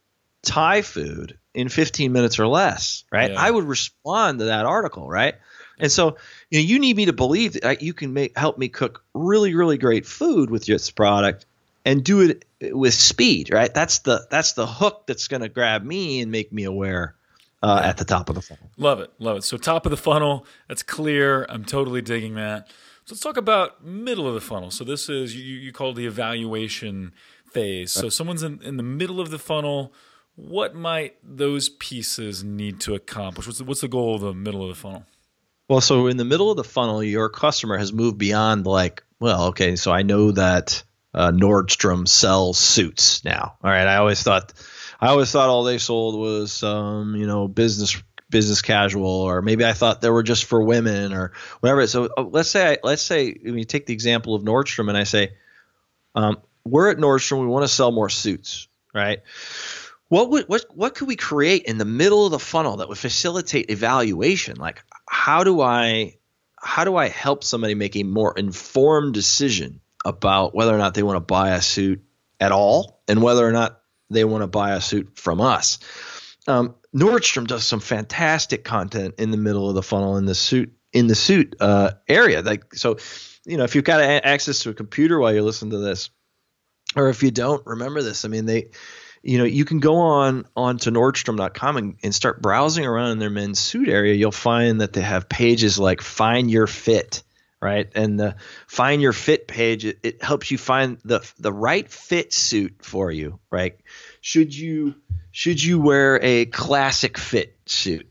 [0.43, 3.31] Thai food in 15 minutes or less, right?
[3.31, 3.41] Yeah.
[3.41, 5.35] I would respond to that article, right?
[5.79, 6.17] And so,
[6.49, 9.03] you know, you need me to believe that uh, you can make help me cook
[9.13, 11.45] really, really great food with this product
[11.85, 13.73] and do it with speed, right?
[13.73, 17.15] That's the that's the hook that's going to grab me and make me aware
[17.61, 18.69] uh, at the top of the funnel.
[18.77, 19.43] Love it, love it.
[19.43, 21.45] So top of the funnel, that's clear.
[21.49, 22.69] I'm totally digging that.
[23.07, 24.69] So let's talk about middle of the funnel.
[24.69, 27.13] So this is you, you call the evaluation
[27.49, 27.89] phase.
[27.89, 29.93] So someone's in, in the middle of the funnel.
[30.35, 33.47] What might those pieces need to accomplish?
[33.47, 35.05] What's the, what's the goal of the middle of the funnel?
[35.69, 39.45] Well, so in the middle of the funnel, your customer has moved beyond like, well,
[39.45, 43.55] okay, so I know that uh, Nordstrom sells suits now.
[43.63, 44.51] All right, I always thought,
[44.99, 49.65] I always thought all they sold was, um, you know, business business casual, or maybe
[49.65, 51.87] I thought they were just for women or whatever.
[51.87, 55.03] So uh, let's say, I, let's say we take the example of Nordstrom, and I
[55.03, 55.33] say,
[56.15, 59.19] um, we're at Nordstrom, we want to sell more suits, right?
[60.09, 62.97] What would what what could we create in the middle of the funnel that would
[62.97, 64.57] facilitate evaluation?
[64.57, 66.15] Like how do I
[66.61, 71.03] how do I help somebody make a more informed decision about whether or not they
[71.03, 72.03] want to buy a suit
[72.39, 75.79] at all and whether or not they want to buy a suit from us?
[76.47, 80.73] Um, Nordstrom does some fantastic content in the middle of the funnel in the suit
[80.93, 82.41] in the suit uh, area.
[82.41, 82.97] Like so,
[83.45, 86.09] you know, if you've got a- access to a computer while you're listening to this,
[86.95, 88.69] or if you don't remember this, I mean they
[89.23, 93.29] you know, you can go on onto Nordstrom.com and, and start browsing around in their
[93.29, 94.13] men's suit area.
[94.13, 97.23] You'll find that they have pages like Find Your Fit,
[97.61, 97.89] right?
[97.95, 98.35] And the
[98.67, 103.11] Find Your Fit page it, it helps you find the the right fit suit for
[103.11, 103.77] you, right?
[104.21, 104.95] Should you
[105.31, 108.09] should you wear a classic fit suit?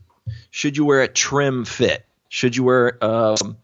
[0.49, 2.05] Should you wear a trim fit?
[2.29, 3.57] Should you wear um,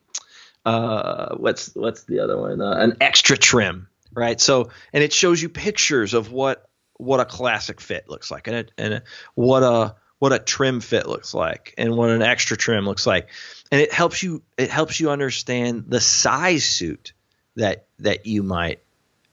[0.65, 2.61] uh, what's what's the other one?
[2.61, 4.39] Uh, an extra trim, right?
[4.39, 8.55] So, and it shows you pictures of what what a classic fit looks like, and
[8.55, 9.03] it, and it,
[9.35, 13.29] what a what a trim fit looks like, and what an extra trim looks like,
[13.71, 17.13] and it helps you it helps you understand the size suit
[17.55, 18.82] that that you might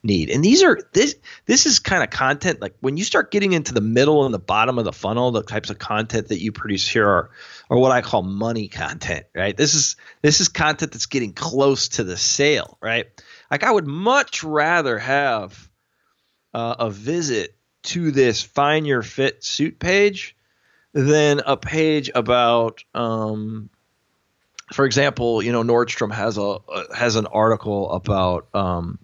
[0.03, 0.31] need.
[0.31, 3.75] And these are this this is kind of content like when you start getting into
[3.75, 6.89] the middle and the bottom of the funnel, the types of content that you produce
[6.89, 7.31] here are
[7.69, 9.57] are what I call money content, right?
[9.57, 13.07] This is this is content that's getting close to the sale, right?
[13.51, 15.69] Like I would much rather have
[16.55, 20.37] uh, a visit to this find your fit suit page
[20.93, 23.71] than a page about um,
[24.73, 28.99] for example, you know, Nordstrom has a uh, has an article about um,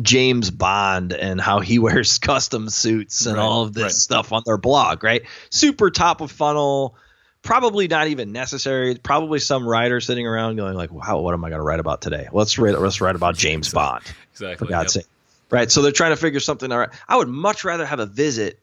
[0.00, 3.92] James Bond and how he wears custom suits and Right, all of this right.
[3.92, 5.22] stuff on their blog, right?
[5.50, 6.94] Super top of funnel,
[7.42, 8.94] probably not even necessary.
[8.96, 12.00] Probably some writer sitting around going like, "Wow, what am I going to write about
[12.00, 12.28] today?
[12.32, 14.56] Let's write let's write about James Bond." Exactly.
[14.66, 15.04] for God's Yep.
[15.04, 15.12] sake.
[15.50, 15.70] Right.
[15.70, 16.90] So they're trying to figure something out.
[17.06, 18.58] I would much rather have a visit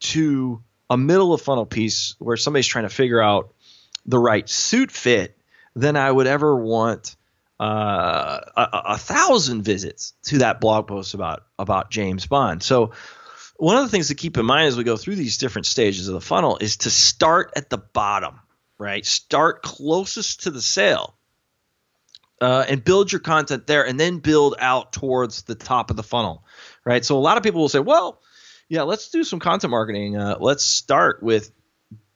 [0.00, 3.54] to a middle of funnel piece where somebody's trying to figure out
[4.04, 5.34] the right suit fit
[5.74, 7.16] than I would ever want
[7.58, 12.62] uh, a, a- thousand visits to that blog post about about James Bond.
[12.62, 12.92] So
[13.56, 16.08] one of the things to keep in mind as we go through these different stages
[16.08, 18.40] of the funnel is to start at the bottom,
[18.78, 19.04] right?
[19.06, 21.16] Start closest to the sale
[22.40, 26.02] uh, and build your content there and then build out towards the top of the
[26.02, 26.44] funnel,
[26.84, 27.04] right?
[27.04, 28.20] So a lot of people will say, well,
[28.68, 30.16] yeah, let's do some content marketing.
[30.16, 31.50] Uh, let's start with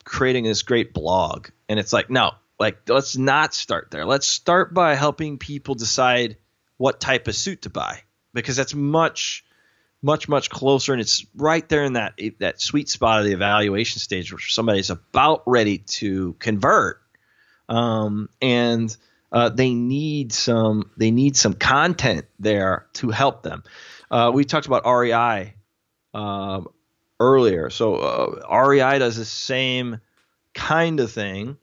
[0.05, 1.49] creating this great blog.
[1.69, 4.05] And it's like, no, like let's not start there.
[4.05, 6.37] Let's start by helping people decide
[6.77, 8.03] what type of suit to buy
[8.35, 9.45] because that's much
[10.03, 13.99] much much closer and it's right there in that that sweet spot of the evaluation
[13.99, 17.03] stage where somebody's about ready to convert
[17.69, 18.97] um, and
[19.33, 23.63] uh, they need some they need some content there to help them.
[24.11, 25.55] Uh, we talked about REI
[26.13, 26.69] um,
[27.21, 30.01] earlier, so uh, REI does the same
[30.53, 31.57] kind of thing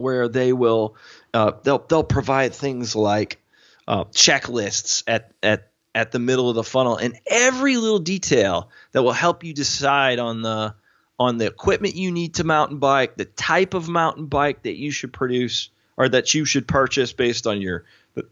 [0.00, 0.96] where they will
[1.34, 3.40] uh, they'll they'll provide things like
[3.86, 9.02] uh, checklists at at at the middle of the funnel and every little detail that
[9.02, 10.74] will help you decide on the
[11.20, 14.90] on the equipment you need to mountain bike, the type of mountain bike that you
[14.90, 17.84] should produce or that you should purchase based on your
[18.14, 18.26] the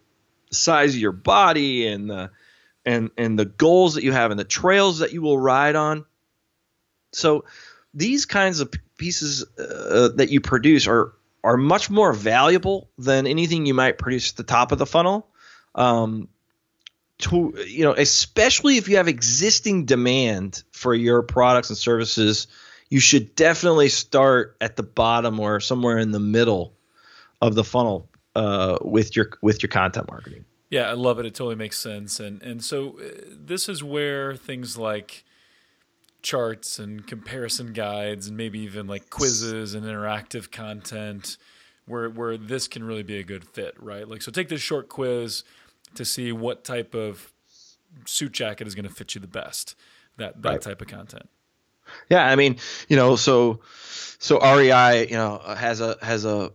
[0.51, 2.31] size of your body and the
[2.87, 6.07] and and the goals that you have and the trails that you will ride on.
[7.12, 7.45] So
[7.93, 11.12] these kinds of pieces uh, that you produce are
[11.49, 15.26] are much more valuable than anything you might produce at the top of the funnel.
[15.74, 16.28] Um,
[17.20, 22.49] to you know, especially if you have existing demand for your products and services,
[22.90, 26.74] you should definitely start at the bottom or somewhere in the middle
[27.40, 30.44] of the funnel uh, with your with your content marketing.
[30.68, 31.24] Yeah, I love it.
[31.24, 32.20] It totally makes sense.
[32.20, 35.24] And and so uh, this is where things like
[36.23, 41.37] charts and comparison guides and maybe even like quizzes and interactive content
[41.87, 44.07] where where this can really be a good fit, right?
[44.07, 45.45] Like so take this short quiz
[45.95, 47.33] to see what type of
[48.05, 49.75] suit jacket is going to fit you the best.
[50.16, 50.61] That that right.
[50.61, 51.29] type of content.
[52.11, 52.57] Yeah, I mean,
[52.89, 53.61] you know, so
[54.19, 56.53] so REI, you know, has a has a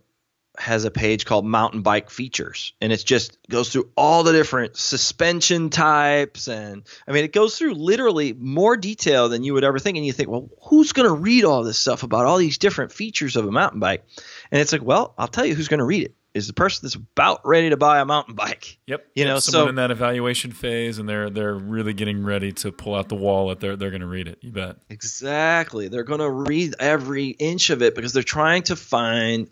[0.58, 4.78] has a page called mountain bike features and it just goes through all the different
[4.78, 9.80] suspension types and i mean it goes through literally more detail than you would ever
[9.80, 12.60] think and you think well who's going to read all this stuff about all these
[12.60, 14.06] different features of a mountain bike
[14.52, 16.80] and it's like well i'll tell you who's going to read it is the person
[16.84, 18.80] that's about ready to buy a mountain bike.
[18.88, 19.06] Yep.
[19.16, 22.72] You know, someone so, in that evaluation phase and they're they're really getting ready to
[22.72, 23.60] pull out the wallet.
[23.60, 24.40] They're they're going to read it.
[24.42, 24.78] You bet.
[24.90, 25.90] Exactly.
[25.90, 29.50] They're going to read every inch of it because they're trying to find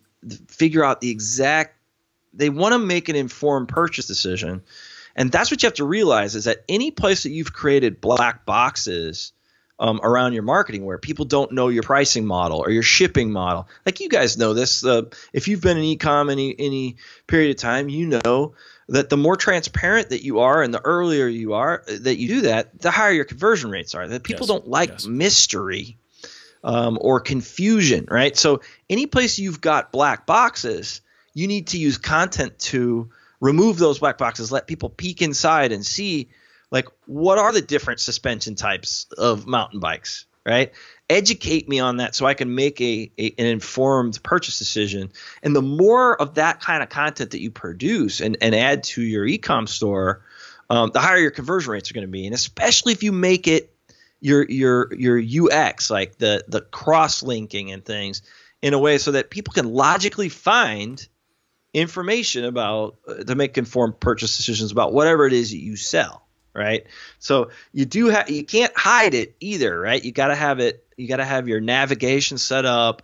[0.47, 1.77] figure out the exact
[2.33, 4.61] they want to make an informed purchase decision.
[5.15, 8.45] And that's what you have to realize is that any place that you've created black
[8.45, 9.33] boxes
[9.77, 13.67] um, around your marketing where people don't know your pricing model or your shipping model.
[13.85, 14.85] Like you guys know this.
[14.85, 15.03] Uh,
[15.33, 16.97] if you've been in ecom any any
[17.27, 18.53] period of time, you know
[18.89, 22.27] that the more transparent that you are and the earlier you are uh, that you
[22.27, 24.07] do that, the higher your conversion rates are.
[24.07, 24.49] That people yes.
[24.49, 25.07] don't like yes.
[25.07, 25.97] mystery
[26.63, 28.35] um, or confusion, right?
[28.35, 31.01] So any place you've got black boxes,
[31.33, 33.09] you need to use content to
[33.39, 36.29] remove those black boxes, let people peek inside and see
[36.69, 40.71] like what are the different suspension types of mountain bikes right?
[41.09, 45.11] Educate me on that so i can make a, a, an informed purchase decision.
[45.43, 49.01] And the more of that kind of content that you produce and, and add to
[49.01, 50.23] your ecom store
[50.69, 52.25] um, the higher your conversion rates are going to be.
[52.25, 53.73] And especially if you make it
[54.21, 58.21] your your your ux like the the cross linking and things
[58.61, 61.07] in a way so that people can logically find
[61.73, 66.21] information about uh, to make informed purchase decisions about whatever it is that you sell
[66.53, 66.85] right?
[67.19, 70.03] So you do have you can't hide it either, right?
[70.03, 70.85] You got to have it.
[70.97, 73.03] You got to have your navigation set up.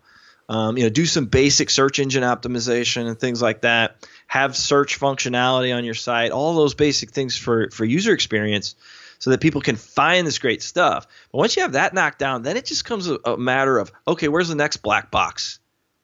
[0.50, 4.08] Um, you know, do some basic search engine optimization and things like that.
[4.28, 6.32] Have search functionality on your site.
[6.32, 8.76] All those basic things for for user experience,
[9.20, 11.08] so that people can find this great stuff.
[11.32, 13.92] But once you have that knocked down, then it just comes a, a matter of
[14.08, 15.60] okay, where's the next black box?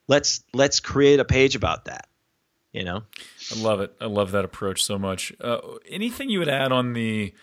[0.07, 2.07] Let's let's create a page about that.
[2.71, 3.03] You know.
[3.55, 3.93] I love it.
[4.01, 5.31] I love that approach so much.
[5.39, 5.59] Uh,
[5.89, 7.33] anything you would add on the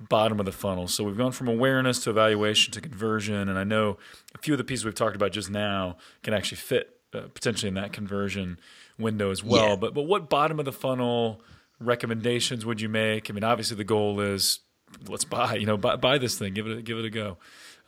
[0.00, 0.88] bottom of the funnel?
[0.88, 3.98] So we've gone from awareness to evaluation to conversion, and I know
[4.34, 7.68] a few of the pieces we've talked about just now can actually fit uh, potentially
[7.68, 8.58] in that conversion
[8.98, 9.70] window as well.
[9.70, 9.76] Yeah.
[9.76, 11.40] But but what bottom of the funnel
[11.78, 13.30] recommendations would you make?
[13.30, 14.60] I mean, obviously the goal is
[15.08, 15.56] let's buy.
[15.56, 16.54] You know, buy, buy this thing.
[16.54, 17.38] Give it a, give it a go.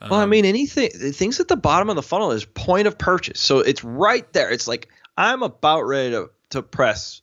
[0.00, 2.98] well, I um, mean, anything things at the bottom of the funnel is point of
[2.98, 3.40] purchase.
[3.40, 4.50] So it's right there.
[4.50, 7.22] It's like I'm about ready to to press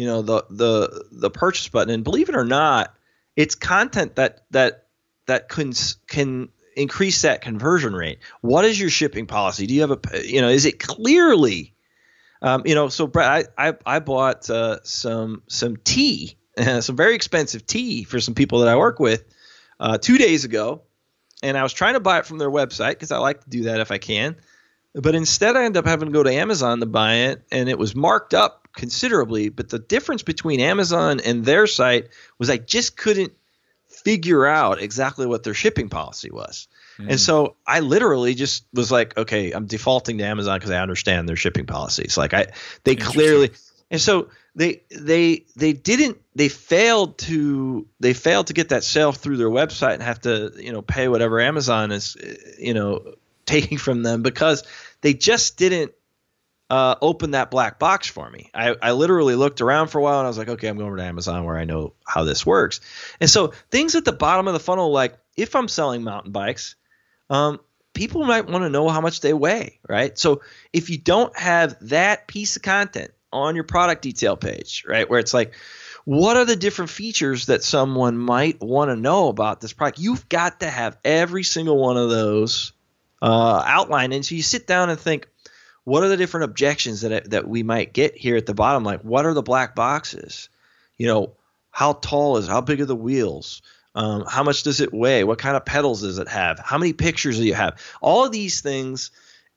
[0.00, 2.94] you know the the the purchase button and believe it or not
[3.36, 4.86] it's content that that
[5.26, 5.72] that can
[6.08, 10.40] can increase that conversion rate what is your shipping policy do you have a you
[10.40, 11.74] know is it clearly
[12.40, 16.38] um, you know so Brett I I, I bought uh, some some tea
[16.80, 19.24] some very expensive tea for some people that I work with
[19.78, 20.82] uh, two days ago
[21.42, 23.62] and I was trying to buy it from their website because I like to do
[23.64, 24.36] that if I can
[24.94, 27.78] but instead I ended up having to go to Amazon to buy it and it
[27.78, 29.48] was marked up considerably.
[29.48, 32.08] But the difference between Amazon and their site
[32.38, 33.32] was I just couldn't
[33.88, 36.68] figure out exactly what their shipping policy was.
[36.98, 37.10] Mm.
[37.10, 41.28] And so I literally just was like, okay, I'm defaulting to Amazon because I understand
[41.28, 42.16] their shipping policies.
[42.16, 42.48] Like I,
[42.84, 43.50] they clearly,
[43.90, 49.12] and so they they they didn't they failed to they failed to get that sale
[49.12, 52.16] through their website and have to you know pay whatever Amazon is
[52.58, 53.14] you know
[53.46, 54.62] taking from them because
[55.00, 55.92] they just didn't
[56.68, 58.48] uh, opened that black box for me.
[58.54, 60.86] I, I literally looked around for a while and I was like, okay, I'm going
[60.86, 62.80] over to Amazon where I know how this works.
[63.20, 66.76] And so things at the bottom of the funnel, like if I'm selling mountain bikes,
[67.28, 67.58] um,
[67.92, 70.16] people might want to know how much they weigh, right?
[70.16, 75.08] So if you don't have that piece of content on your product detail page, right,
[75.08, 75.54] where it's like,
[76.04, 79.98] what are the different features that someone might want to know about this product?
[79.98, 82.72] You've got to have every single one of those
[83.22, 84.12] uh, outlined.
[84.12, 85.28] And so you sit down and think,
[85.84, 88.84] what are the different objections that that we might get here at the bottom?
[88.84, 90.48] Like, what are the black boxes?
[90.96, 91.32] You know,
[91.70, 92.46] how tall is?
[92.46, 93.62] How big are the wheels?
[93.94, 95.24] Um, how much does it weigh?
[95.24, 96.58] What kind of pedals does it have?
[96.58, 97.80] How many pictures do you have?
[98.00, 99.10] All of these things,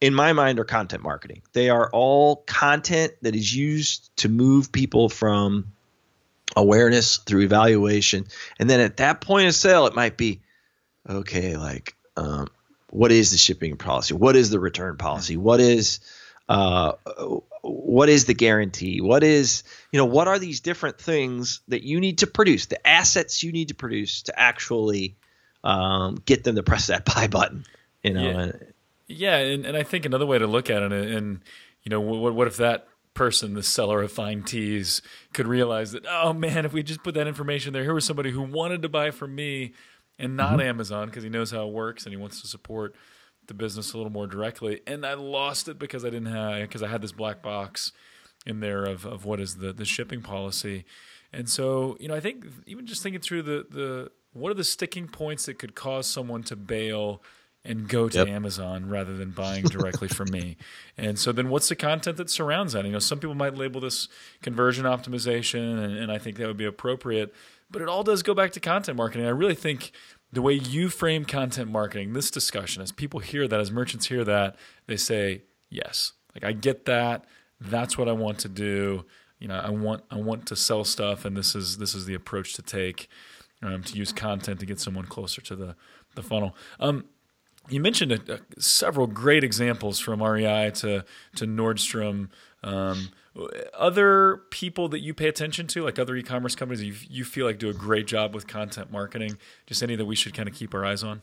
[0.03, 1.43] in my mind, are content marketing.
[1.53, 5.71] They are all content that is used to move people from
[6.57, 8.27] awareness through evaluation.
[8.59, 10.41] And then at that point of sale, it might be
[11.09, 12.49] okay, like, um,
[12.89, 14.13] what is the shipping policy?
[14.13, 15.37] What is the return policy?
[15.37, 16.01] What is
[16.49, 16.91] uh,
[17.61, 18.99] what is the guarantee?
[18.99, 22.85] What is, you know, what are these different things that you need to produce, the
[22.85, 25.15] assets you need to produce to actually
[25.63, 27.63] um, get them to press that buy button,
[28.03, 28.29] you know?
[28.29, 28.51] Yeah,
[29.15, 31.41] yeah and, and I think another way to look at it, and,
[31.83, 35.01] you know, what, what if that person, the seller of fine teas,
[35.33, 38.31] could realize that, oh man, if we just put that information there, here was somebody
[38.31, 39.73] who wanted to buy from me
[40.17, 40.61] and not mm-hmm.
[40.61, 42.95] Amazon because he knows how it works and he wants to support–
[43.47, 46.83] the business a little more directly, and I lost it because I didn't have because
[46.83, 47.91] I had this black box
[48.45, 50.85] in there of, of what is the the shipping policy,
[51.31, 54.63] and so you know I think even just thinking through the the what are the
[54.63, 57.21] sticking points that could cause someone to bail
[57.65, 58.27] and go to yep.
[58.27, 60.57] Amazon rather than buying directly from me.
[60.95, 62.85] And so then what's the content that surrounds that?
[62.85, 64.07] You know, some people might label this
[64.43, 67.33] conversion optimization and, and I think that would be appropriate,
[67.71, 69.25] but it all does go back to content marketing.
[69.25, 69.91] I really think
[70.31, 74.23] the way you frame content marketing, this discussion, as people hear that, as merchants hear
[74.23, 74.55] that,
[74.85, 77.25] they say, yes, like I get that.
[77.59, 79.05] That's what I want to do.
[79.39, 82.13] You know, I want I want to sell stuff, and this is this is the
[82.13, 83.09] approach to take
[83.61, 85.75] um, to use content to get someone closer to the
[86.15, 86.55] the funnel.
[86.79, 87.05] Um,
[87.69, 91.05] you mentioned a, a, several great examples from REI to
[91.35, 92.29] to Nordstrom.
[92.63, 93.09] Um,
[93.73, 97.57] other people that you pay attention to, like other e-commerce companies, you you feel like
[97.59, 99.37] do a great job with content marketing.
[99.65, 101.21] Just any that we should kind of keep our eyes on.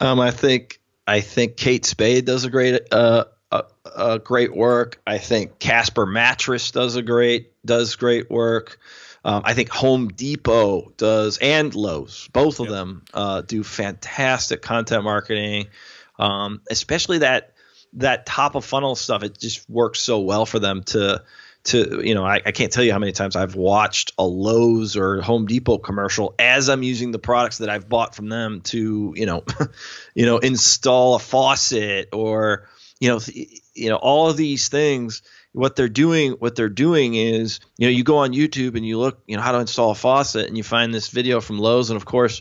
[0.00, 3.64] Um, I think I think Kate Spade does a great uh, a,
[3.96, 5.00] a great work.
[5.06, 8.78] I think Casper Mattress does a great does great work.
[9.24, 12.74] Um, I think Home Depot does and Lowe's, both of yep.
[12.74, 15.66] them uh, do fantastic content marketing,
[16.18, 17.52] um, especially that
[17.94, 21.22] that top of funnel stuff, it just works so well for them to
[21.62, 24.96] to you know I, I can't tell you how many times I've watched a Lowe's
[24.96, 29.12] or Home Depot commercial as I'm using the products that I've bought from them to
[29.14, 29.44] you know
[30.14, 32.68] you know install a faucet or
[32.98, 33.20] you know
[33.74, 37.90] you know all of these things what they're doing what they're doing is you know
[37.90, 40.56] you go on YouTube and you look you know how to install a faucet and
[40.56, 42.40] you find this video from Lowe's and of course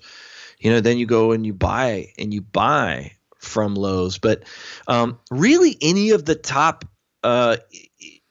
[0.60, 4.18] you know then you go and you buy and you buy from Lowe's.
[4.18, 4.43] But
[4.88, 6.86] um, really, any of the top
[7.24, 7.57] uh,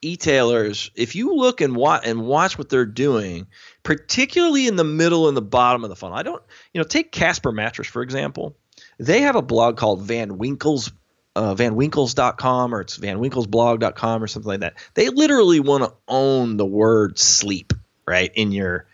[0.01, 3.49] e-tailers, if you look and watch and watch what they're doing,
[3.83, 6.17] particularly in the middle and the bottom of the funnel.
[6.17, 8.57] I don't, you know, take Casper Mattress for example.
[9.01, 10.93] They have a blog called Van Winkle's
[11.39, 14.75] uh, vanwinkles.com or it's vanwinkelsblog.com or something like that.
[14.95, 17.73] They literally want to own the word sleep,
[18.07, 18.33] right?
[18.35, 18.87] In your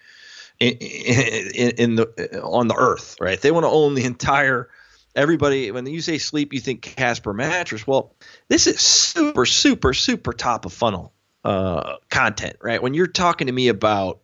[0.60, 3.40] in, in, in the on the earth, right?
[3.40, 4.68] They want to own the entire
[5.16, 8.16] everybody when you say sleep you think casper mattress well
[8.48, 11.12] this is super super super top of funnel
[11.44, 14.22] uh, content right when you're talking to me about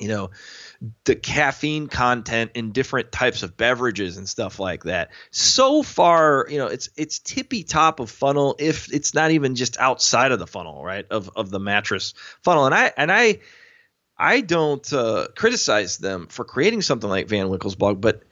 [0.00, 0.30] you know
[1.04, 6.58] the caffeine content in different types of beverages and stuff like that so far you
[6.58, 10.46] know it's it's tippy top of funnel if it's not even just outside of the
[10.46, 13.38] funnel right of of the mattress funnel and i and i
[14.18, 18.24] i don't uh, criticize them for creating something like van winkle's blog but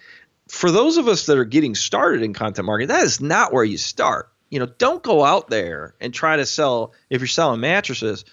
[0.50, 3.64] for those of us that are getting started in content marketing, that is not where
[3.64, 4.32] you start.
[4.50, 8.24] You know, don't go out there and try to sell if you're selling mattresses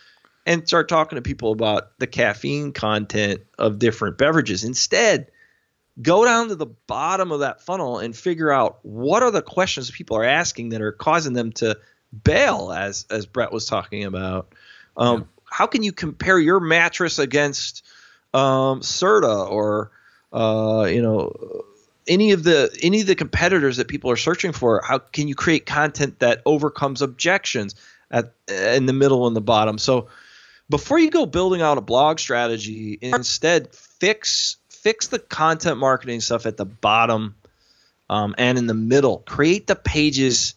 [0.47, 4.63] and start talking to people about the caffeine content of different beverages.
[4.63, 5.29] Instead,
[6.01, 9.91] go down to the bottom of that funnel and figure out what are the questions
[9.91, 11.77] people are asking that are causing them to
[12.23, 14.55] bail as as Brett was talking about.
[14.95, 15.25] Um, yeah.
[15.49, 17.85] How can you compare your mattress against
[18.33, 19.91] um, Serta or
[20.31, 21.33] uh, you know
[22.07, 25.35] any of the any of the competitors that people are searching for how can you
[25.35, 27.75] create content that overcomes objections
[28.09, 30.07] at in the middle and the bottom so
[30.69, 36.45] before you go building out a blog strategy instead fix fix the content marketing stuff
[36.45, 37.35] at the bottom
[38.09, 39.19] um, and in the middle.
[39.19, 40.55] Create the pages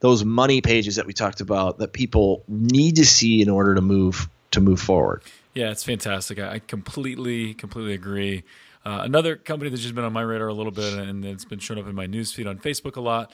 [0.00, 3.80] those money pages that we talked about that people need to see in order to
[3.80, 5.22] move to move forward.
[5.54, 6.38] Yeah it's fantastic.
[6.38, 8.44] I completely completely agree.
[8.84, 11.60] Uh, another company that's just been on my radar a little bit and it's been
[11.60, 13.32] showing up in my newsfeed on Facebook a lot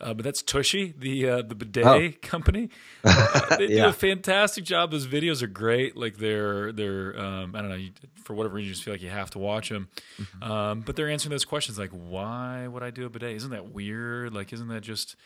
[0.00, 2.10] uh, but that's Tushy, the uh, the bidet oh.
[2.22, 2.70] company.
[3.04, 3.84] Uh, they yeah.
[3.84, 4.90] do a fantastic job.
[4.90, 5.96] Those videos are great.
[5.96, 7.90] Like they're they're um, I don't know you,
[8.22, 9.88] for whatever reason you just feel like you have to watch them.
[10.20, 10.50] Mm-hmm.
[10.50, 13.36] Um, but they're answering those questions like why would I do a bidet?
[13.36, 14.34] Isn't that weird?
[14.34, 15.16] Like isn't that just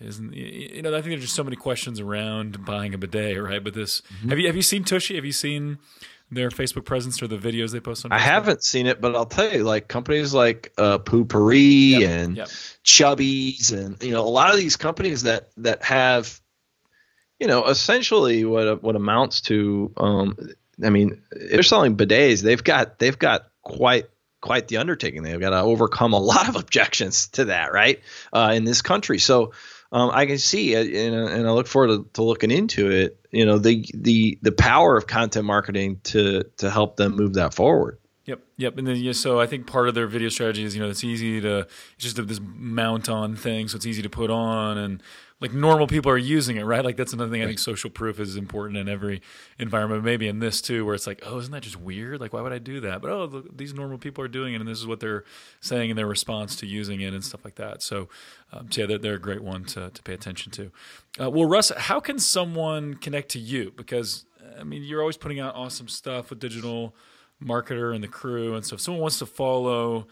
[0.00, 3.62] isn't you know I think there's just so many questions around buying a bidet, right?
[3.62, 4.28] But this mm-hmm.
[4.28, 5.16] have you have you seen Tushy?
[5.16, 5.78] Have you seen
[6.30, 8.10] their Facebook presence or the videos they post on?
[8.10, 8.14] Facebook?
[8.14, 12.36] I haven't seen it, but I'll tell you, like companies like uh, Poo-Pourri yep, and
[12.36, 12.48] yep.
[12.84, 16.40] Chubbies, and you know, a lot of these companies that that have,
[17.38, 20.36] you know, essentially what what amounts to, um,
[20.82, 22.42] I mean, they're selling bidets.
[22.42, 24.06] They've got they've got quite
[24.40, 25.22] quite the undertaking.
[25.22, 28.00] They've got to overcome a lot of objections to that, right,
[28.32, 29.18] uh, in this country.
[29.18, 29.52] So
[29.92, 33.18] um, I can see, and, and I look forward to, to, looking into it.
[33.30, 37.54] You know, the the the power of content marketing to to help them move that
[37.54, 37.98] forward.
[38.24, 38.78] Yep, yep.
[38.78, 41.04] And then yeah, so I think part of their video strategy is you know it's
[41.04, 45.02] easy to it's just this mount on thing, so it's easy to put on and
[45.38, 46.82] like normal people are using it, right?
[46.82, 49.20] Like that's another thing I think social proof is important in every
[49.58, 52.20] environment, maybe in this too, where it's like, oh, isn't that just weird?
[52.20, 53.02] Like, why would I do that?
[53.02, 55.24] But oh, look, these normal people are doing it, and this is what they're
[55.60, 57.82] saying in their response to using it and stuff like that.
[57.82, 58.08] So,
[58.52, 60.72] um, so yeah, they're, they're, a great one to, to pay attention to.
[61.20, 63.72] Uh, well, Russ, how can someone connect to you?
[63.76, 64.24] Because
[64.58, 66.94] I mean, you're always putting out awesome stuff with digital
[67.42, 70.06] marketer and the crew, and so if someone wants to follow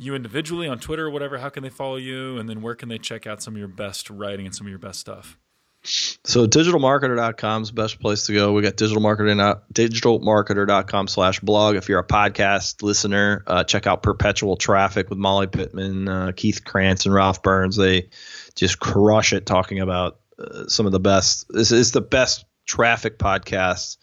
[0.00, 2.38] you individually on Twitter or whatever, how can they follow you?
[2.38, 4.70] And then where can they check out some of your best writing and some of
[4.70, 5.38] your best stuff?
[5.82, 8.52] So digitalmarketer.com is the best place to go.
[8.52, 11.76] We got digital marketing digitalmarketer.com slash blog.
[11.76, 16.64] If you're a podcast listener, uh, check out Perpetual Traffic with Molly Pittman, uh, Keith
[16.64, 17.76] Krance, and Ralph Burns.
[17.76, 18.10] They
[18.56, 21.46] just crush it talking about uh, some of the best.
[21.48, 23.96] This is the best traffic podcast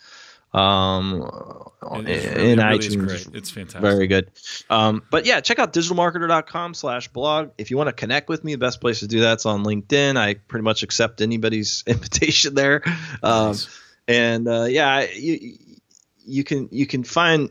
[0.58, 1.16] um,
[1.96, 3.34] in, in iTunes.
[3.36, 3.82] It's fantastic.
[3.82, 4.32] Very good.
[4.70, 7.52] Um, but yeah, check out digitalmarketer.com slash blog.
[7.58, 10.18] If you want to connect with me, the best place to do that's on LinkedIn.
[10.18, 12.82] I pretty much accept anybody's invitation there.
[13.24, 13.80] Um, nice.
[14.08, 15.58] And uh, yeah, you,
[16.26, 17.50] you can you can find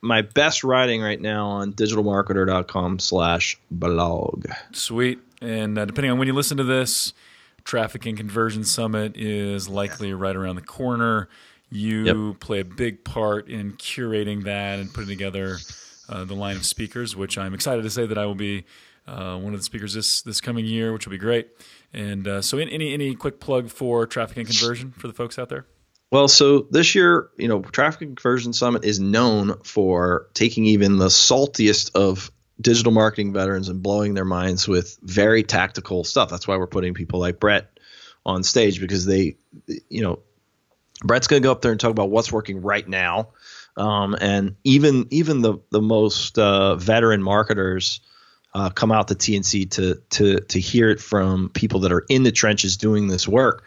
[0.00, 4.46] my best writing right now on digitalmarketer.com slash blog.
[4.72, 5.18] Sweet.
[5.40, 7.12] And uh, depending on when you listen to this,
[7.64, 11.28] Traffic and Conversion Summit is likely right around the corner.
[11.70, 12.40] You yep.
[12.40, 15.58] play a big part in curating that and putting together
[16.08, 18.64] uh, the line of speakers, which I'm excited to say that I will be
[19.06, 21.48] uh, one of the speakers this this coming year, which will be great.
[21.92, 25.48] And uh, so, any any quick plug for traffic and conversion for the folks out
[25.48, 25.66] there?
[26.10, 30.96] Well, so this year, you know, Traffic and Conversion Summit is known for taking even
[30.96, 36.30] the saltiest of digital marketing veterans and blowing their minds with very tactical stuff.
[36.30, 37.78] That's why we're putting people like Brett
[38.24, 39.36] on stage because they,
[39.88, 40.20] you know,
[41.02, 43.28] Brett's going to go up there and talk about what's working right now.
[43.76, 48.00] Um, and even even the the most uh, veteran marketers
[48.54, 52.24] uh, come out to TNC to to to hear it from people that are in
[52.24, 53.64] the trenches doing this work.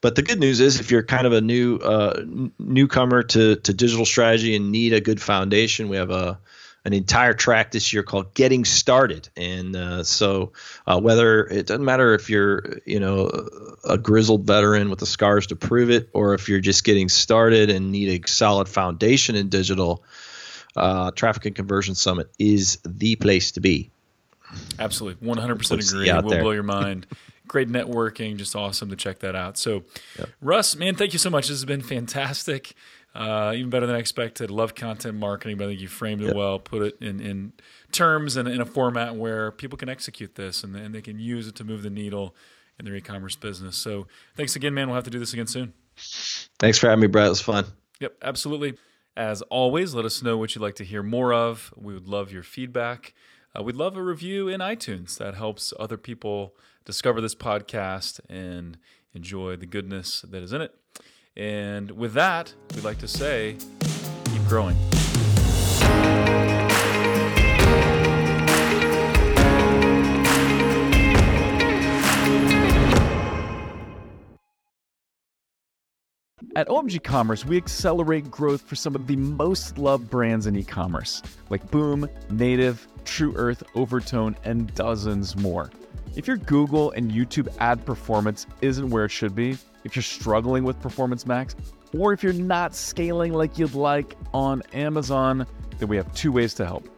[0.00, 2.24] But the good news is, if you're kind of a new uh,
[2.58, 6.40] newcomer to to digital strategy and need a good foundation, we have a
[6.84, 10.52] an entire track this year called "Getting Started," and uh, so
[10.86, 13.48] uh, whether it doesn't matter if you're you know
[13.84, 17.70] a grizzled veteran with the scars to prove it, or if you're just getting started
[17.70, 20.04] and need a solid foundation in digital,
[20.76, 23.90] uh, Traffic and Conversion Summit is the place to be.
[24.78, 26.08] Absolutely, 100% agree.
[26.08, 26.42] It Will there.
[26.42, 27.06] blow your mind.
[27.46, 29.58] Great networking, just awesome to check that out.
[29.58, 29.84] So,
[30.18, 30.30] yep.
[30.40, 31.48] Russ, man, thank you so much.
[31.48, 32.74] This has been fantastic
[33.14, 34.50] uh, even better than I expected.
[34.50, 36.36] Love content marketing, but I think you framed it yep.
[36.36, 37.52] well, put it in, in
[37.92, 41.46] terms and in a format where people can execute this and, and they can use
[41.46, 42.34] it to move the needle
[42.78, 43.76] in their e-commerce business.
[43.76, 44.88] So thanks again, man.
[44.88, 45.72] We'll have to do this again soon.
[46.58, 47.26] Thanks for having me, Brett.
[47.26, 47.66] It was fun.
[48.00, 48.74] Yep, absolutely.
[49.16, 51.72] As always, let us know what you'd like to hear more of.
[51.76, 53.14] We would love your feedback.
[53.56, 55.16] Uh, we'd love a review in iTunes.
[55.18, 58.76] That helps other people discover this podcast and
[59.12, 60.74] enjoy the goodness that is in it.
[61.36, 63.56] And with that, we'd like to say,
[64.26, 64.76] keep growing.
[76.56, 80.62] At OMG Commerce, we accelerate growth for some of the most loved brands in e
[80.62, 81.20] commerce,
[81.50, 85.72] like Boom, Native, Tru Earth, Overtone, and dozens more.
[86.14, 90.64] If your Google and YouTube ad performance isn't where it should be, if you're struggling
[90.64, 91.54] with Performance Max,
[91.96, 95.46] or if you're not scaling like you'd like on Amazon,
[95.78, 96.88] then we have two ways to help.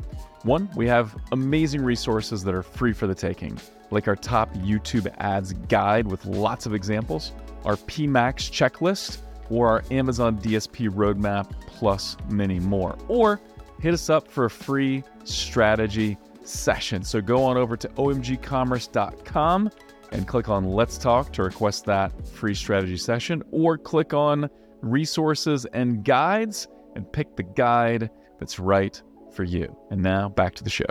[0.42, 3.58] One, we have amazing resources that are free for the taking,
[3.90, 7.32] like our top YouTube ads guide with lots of examples,
[7.64, 9.18] our PMax checklist,
[9.50, 12.96] or our Amazon DSP roadmap, plus many more.
[13.08, 13.40] Or
[13.80, 17.02] hit us up for a free strategy session.
[17.02, 19.70] So go on over to omgcommerce.com
[20.16, 24.48] and click on Let's Talk to request that free strategy session, or click on
[24.80, 29.00] Resources and Guides and pick the guide that's right
[29.32, 29.76] for you.
[29.90, 30.86] And now back to the show.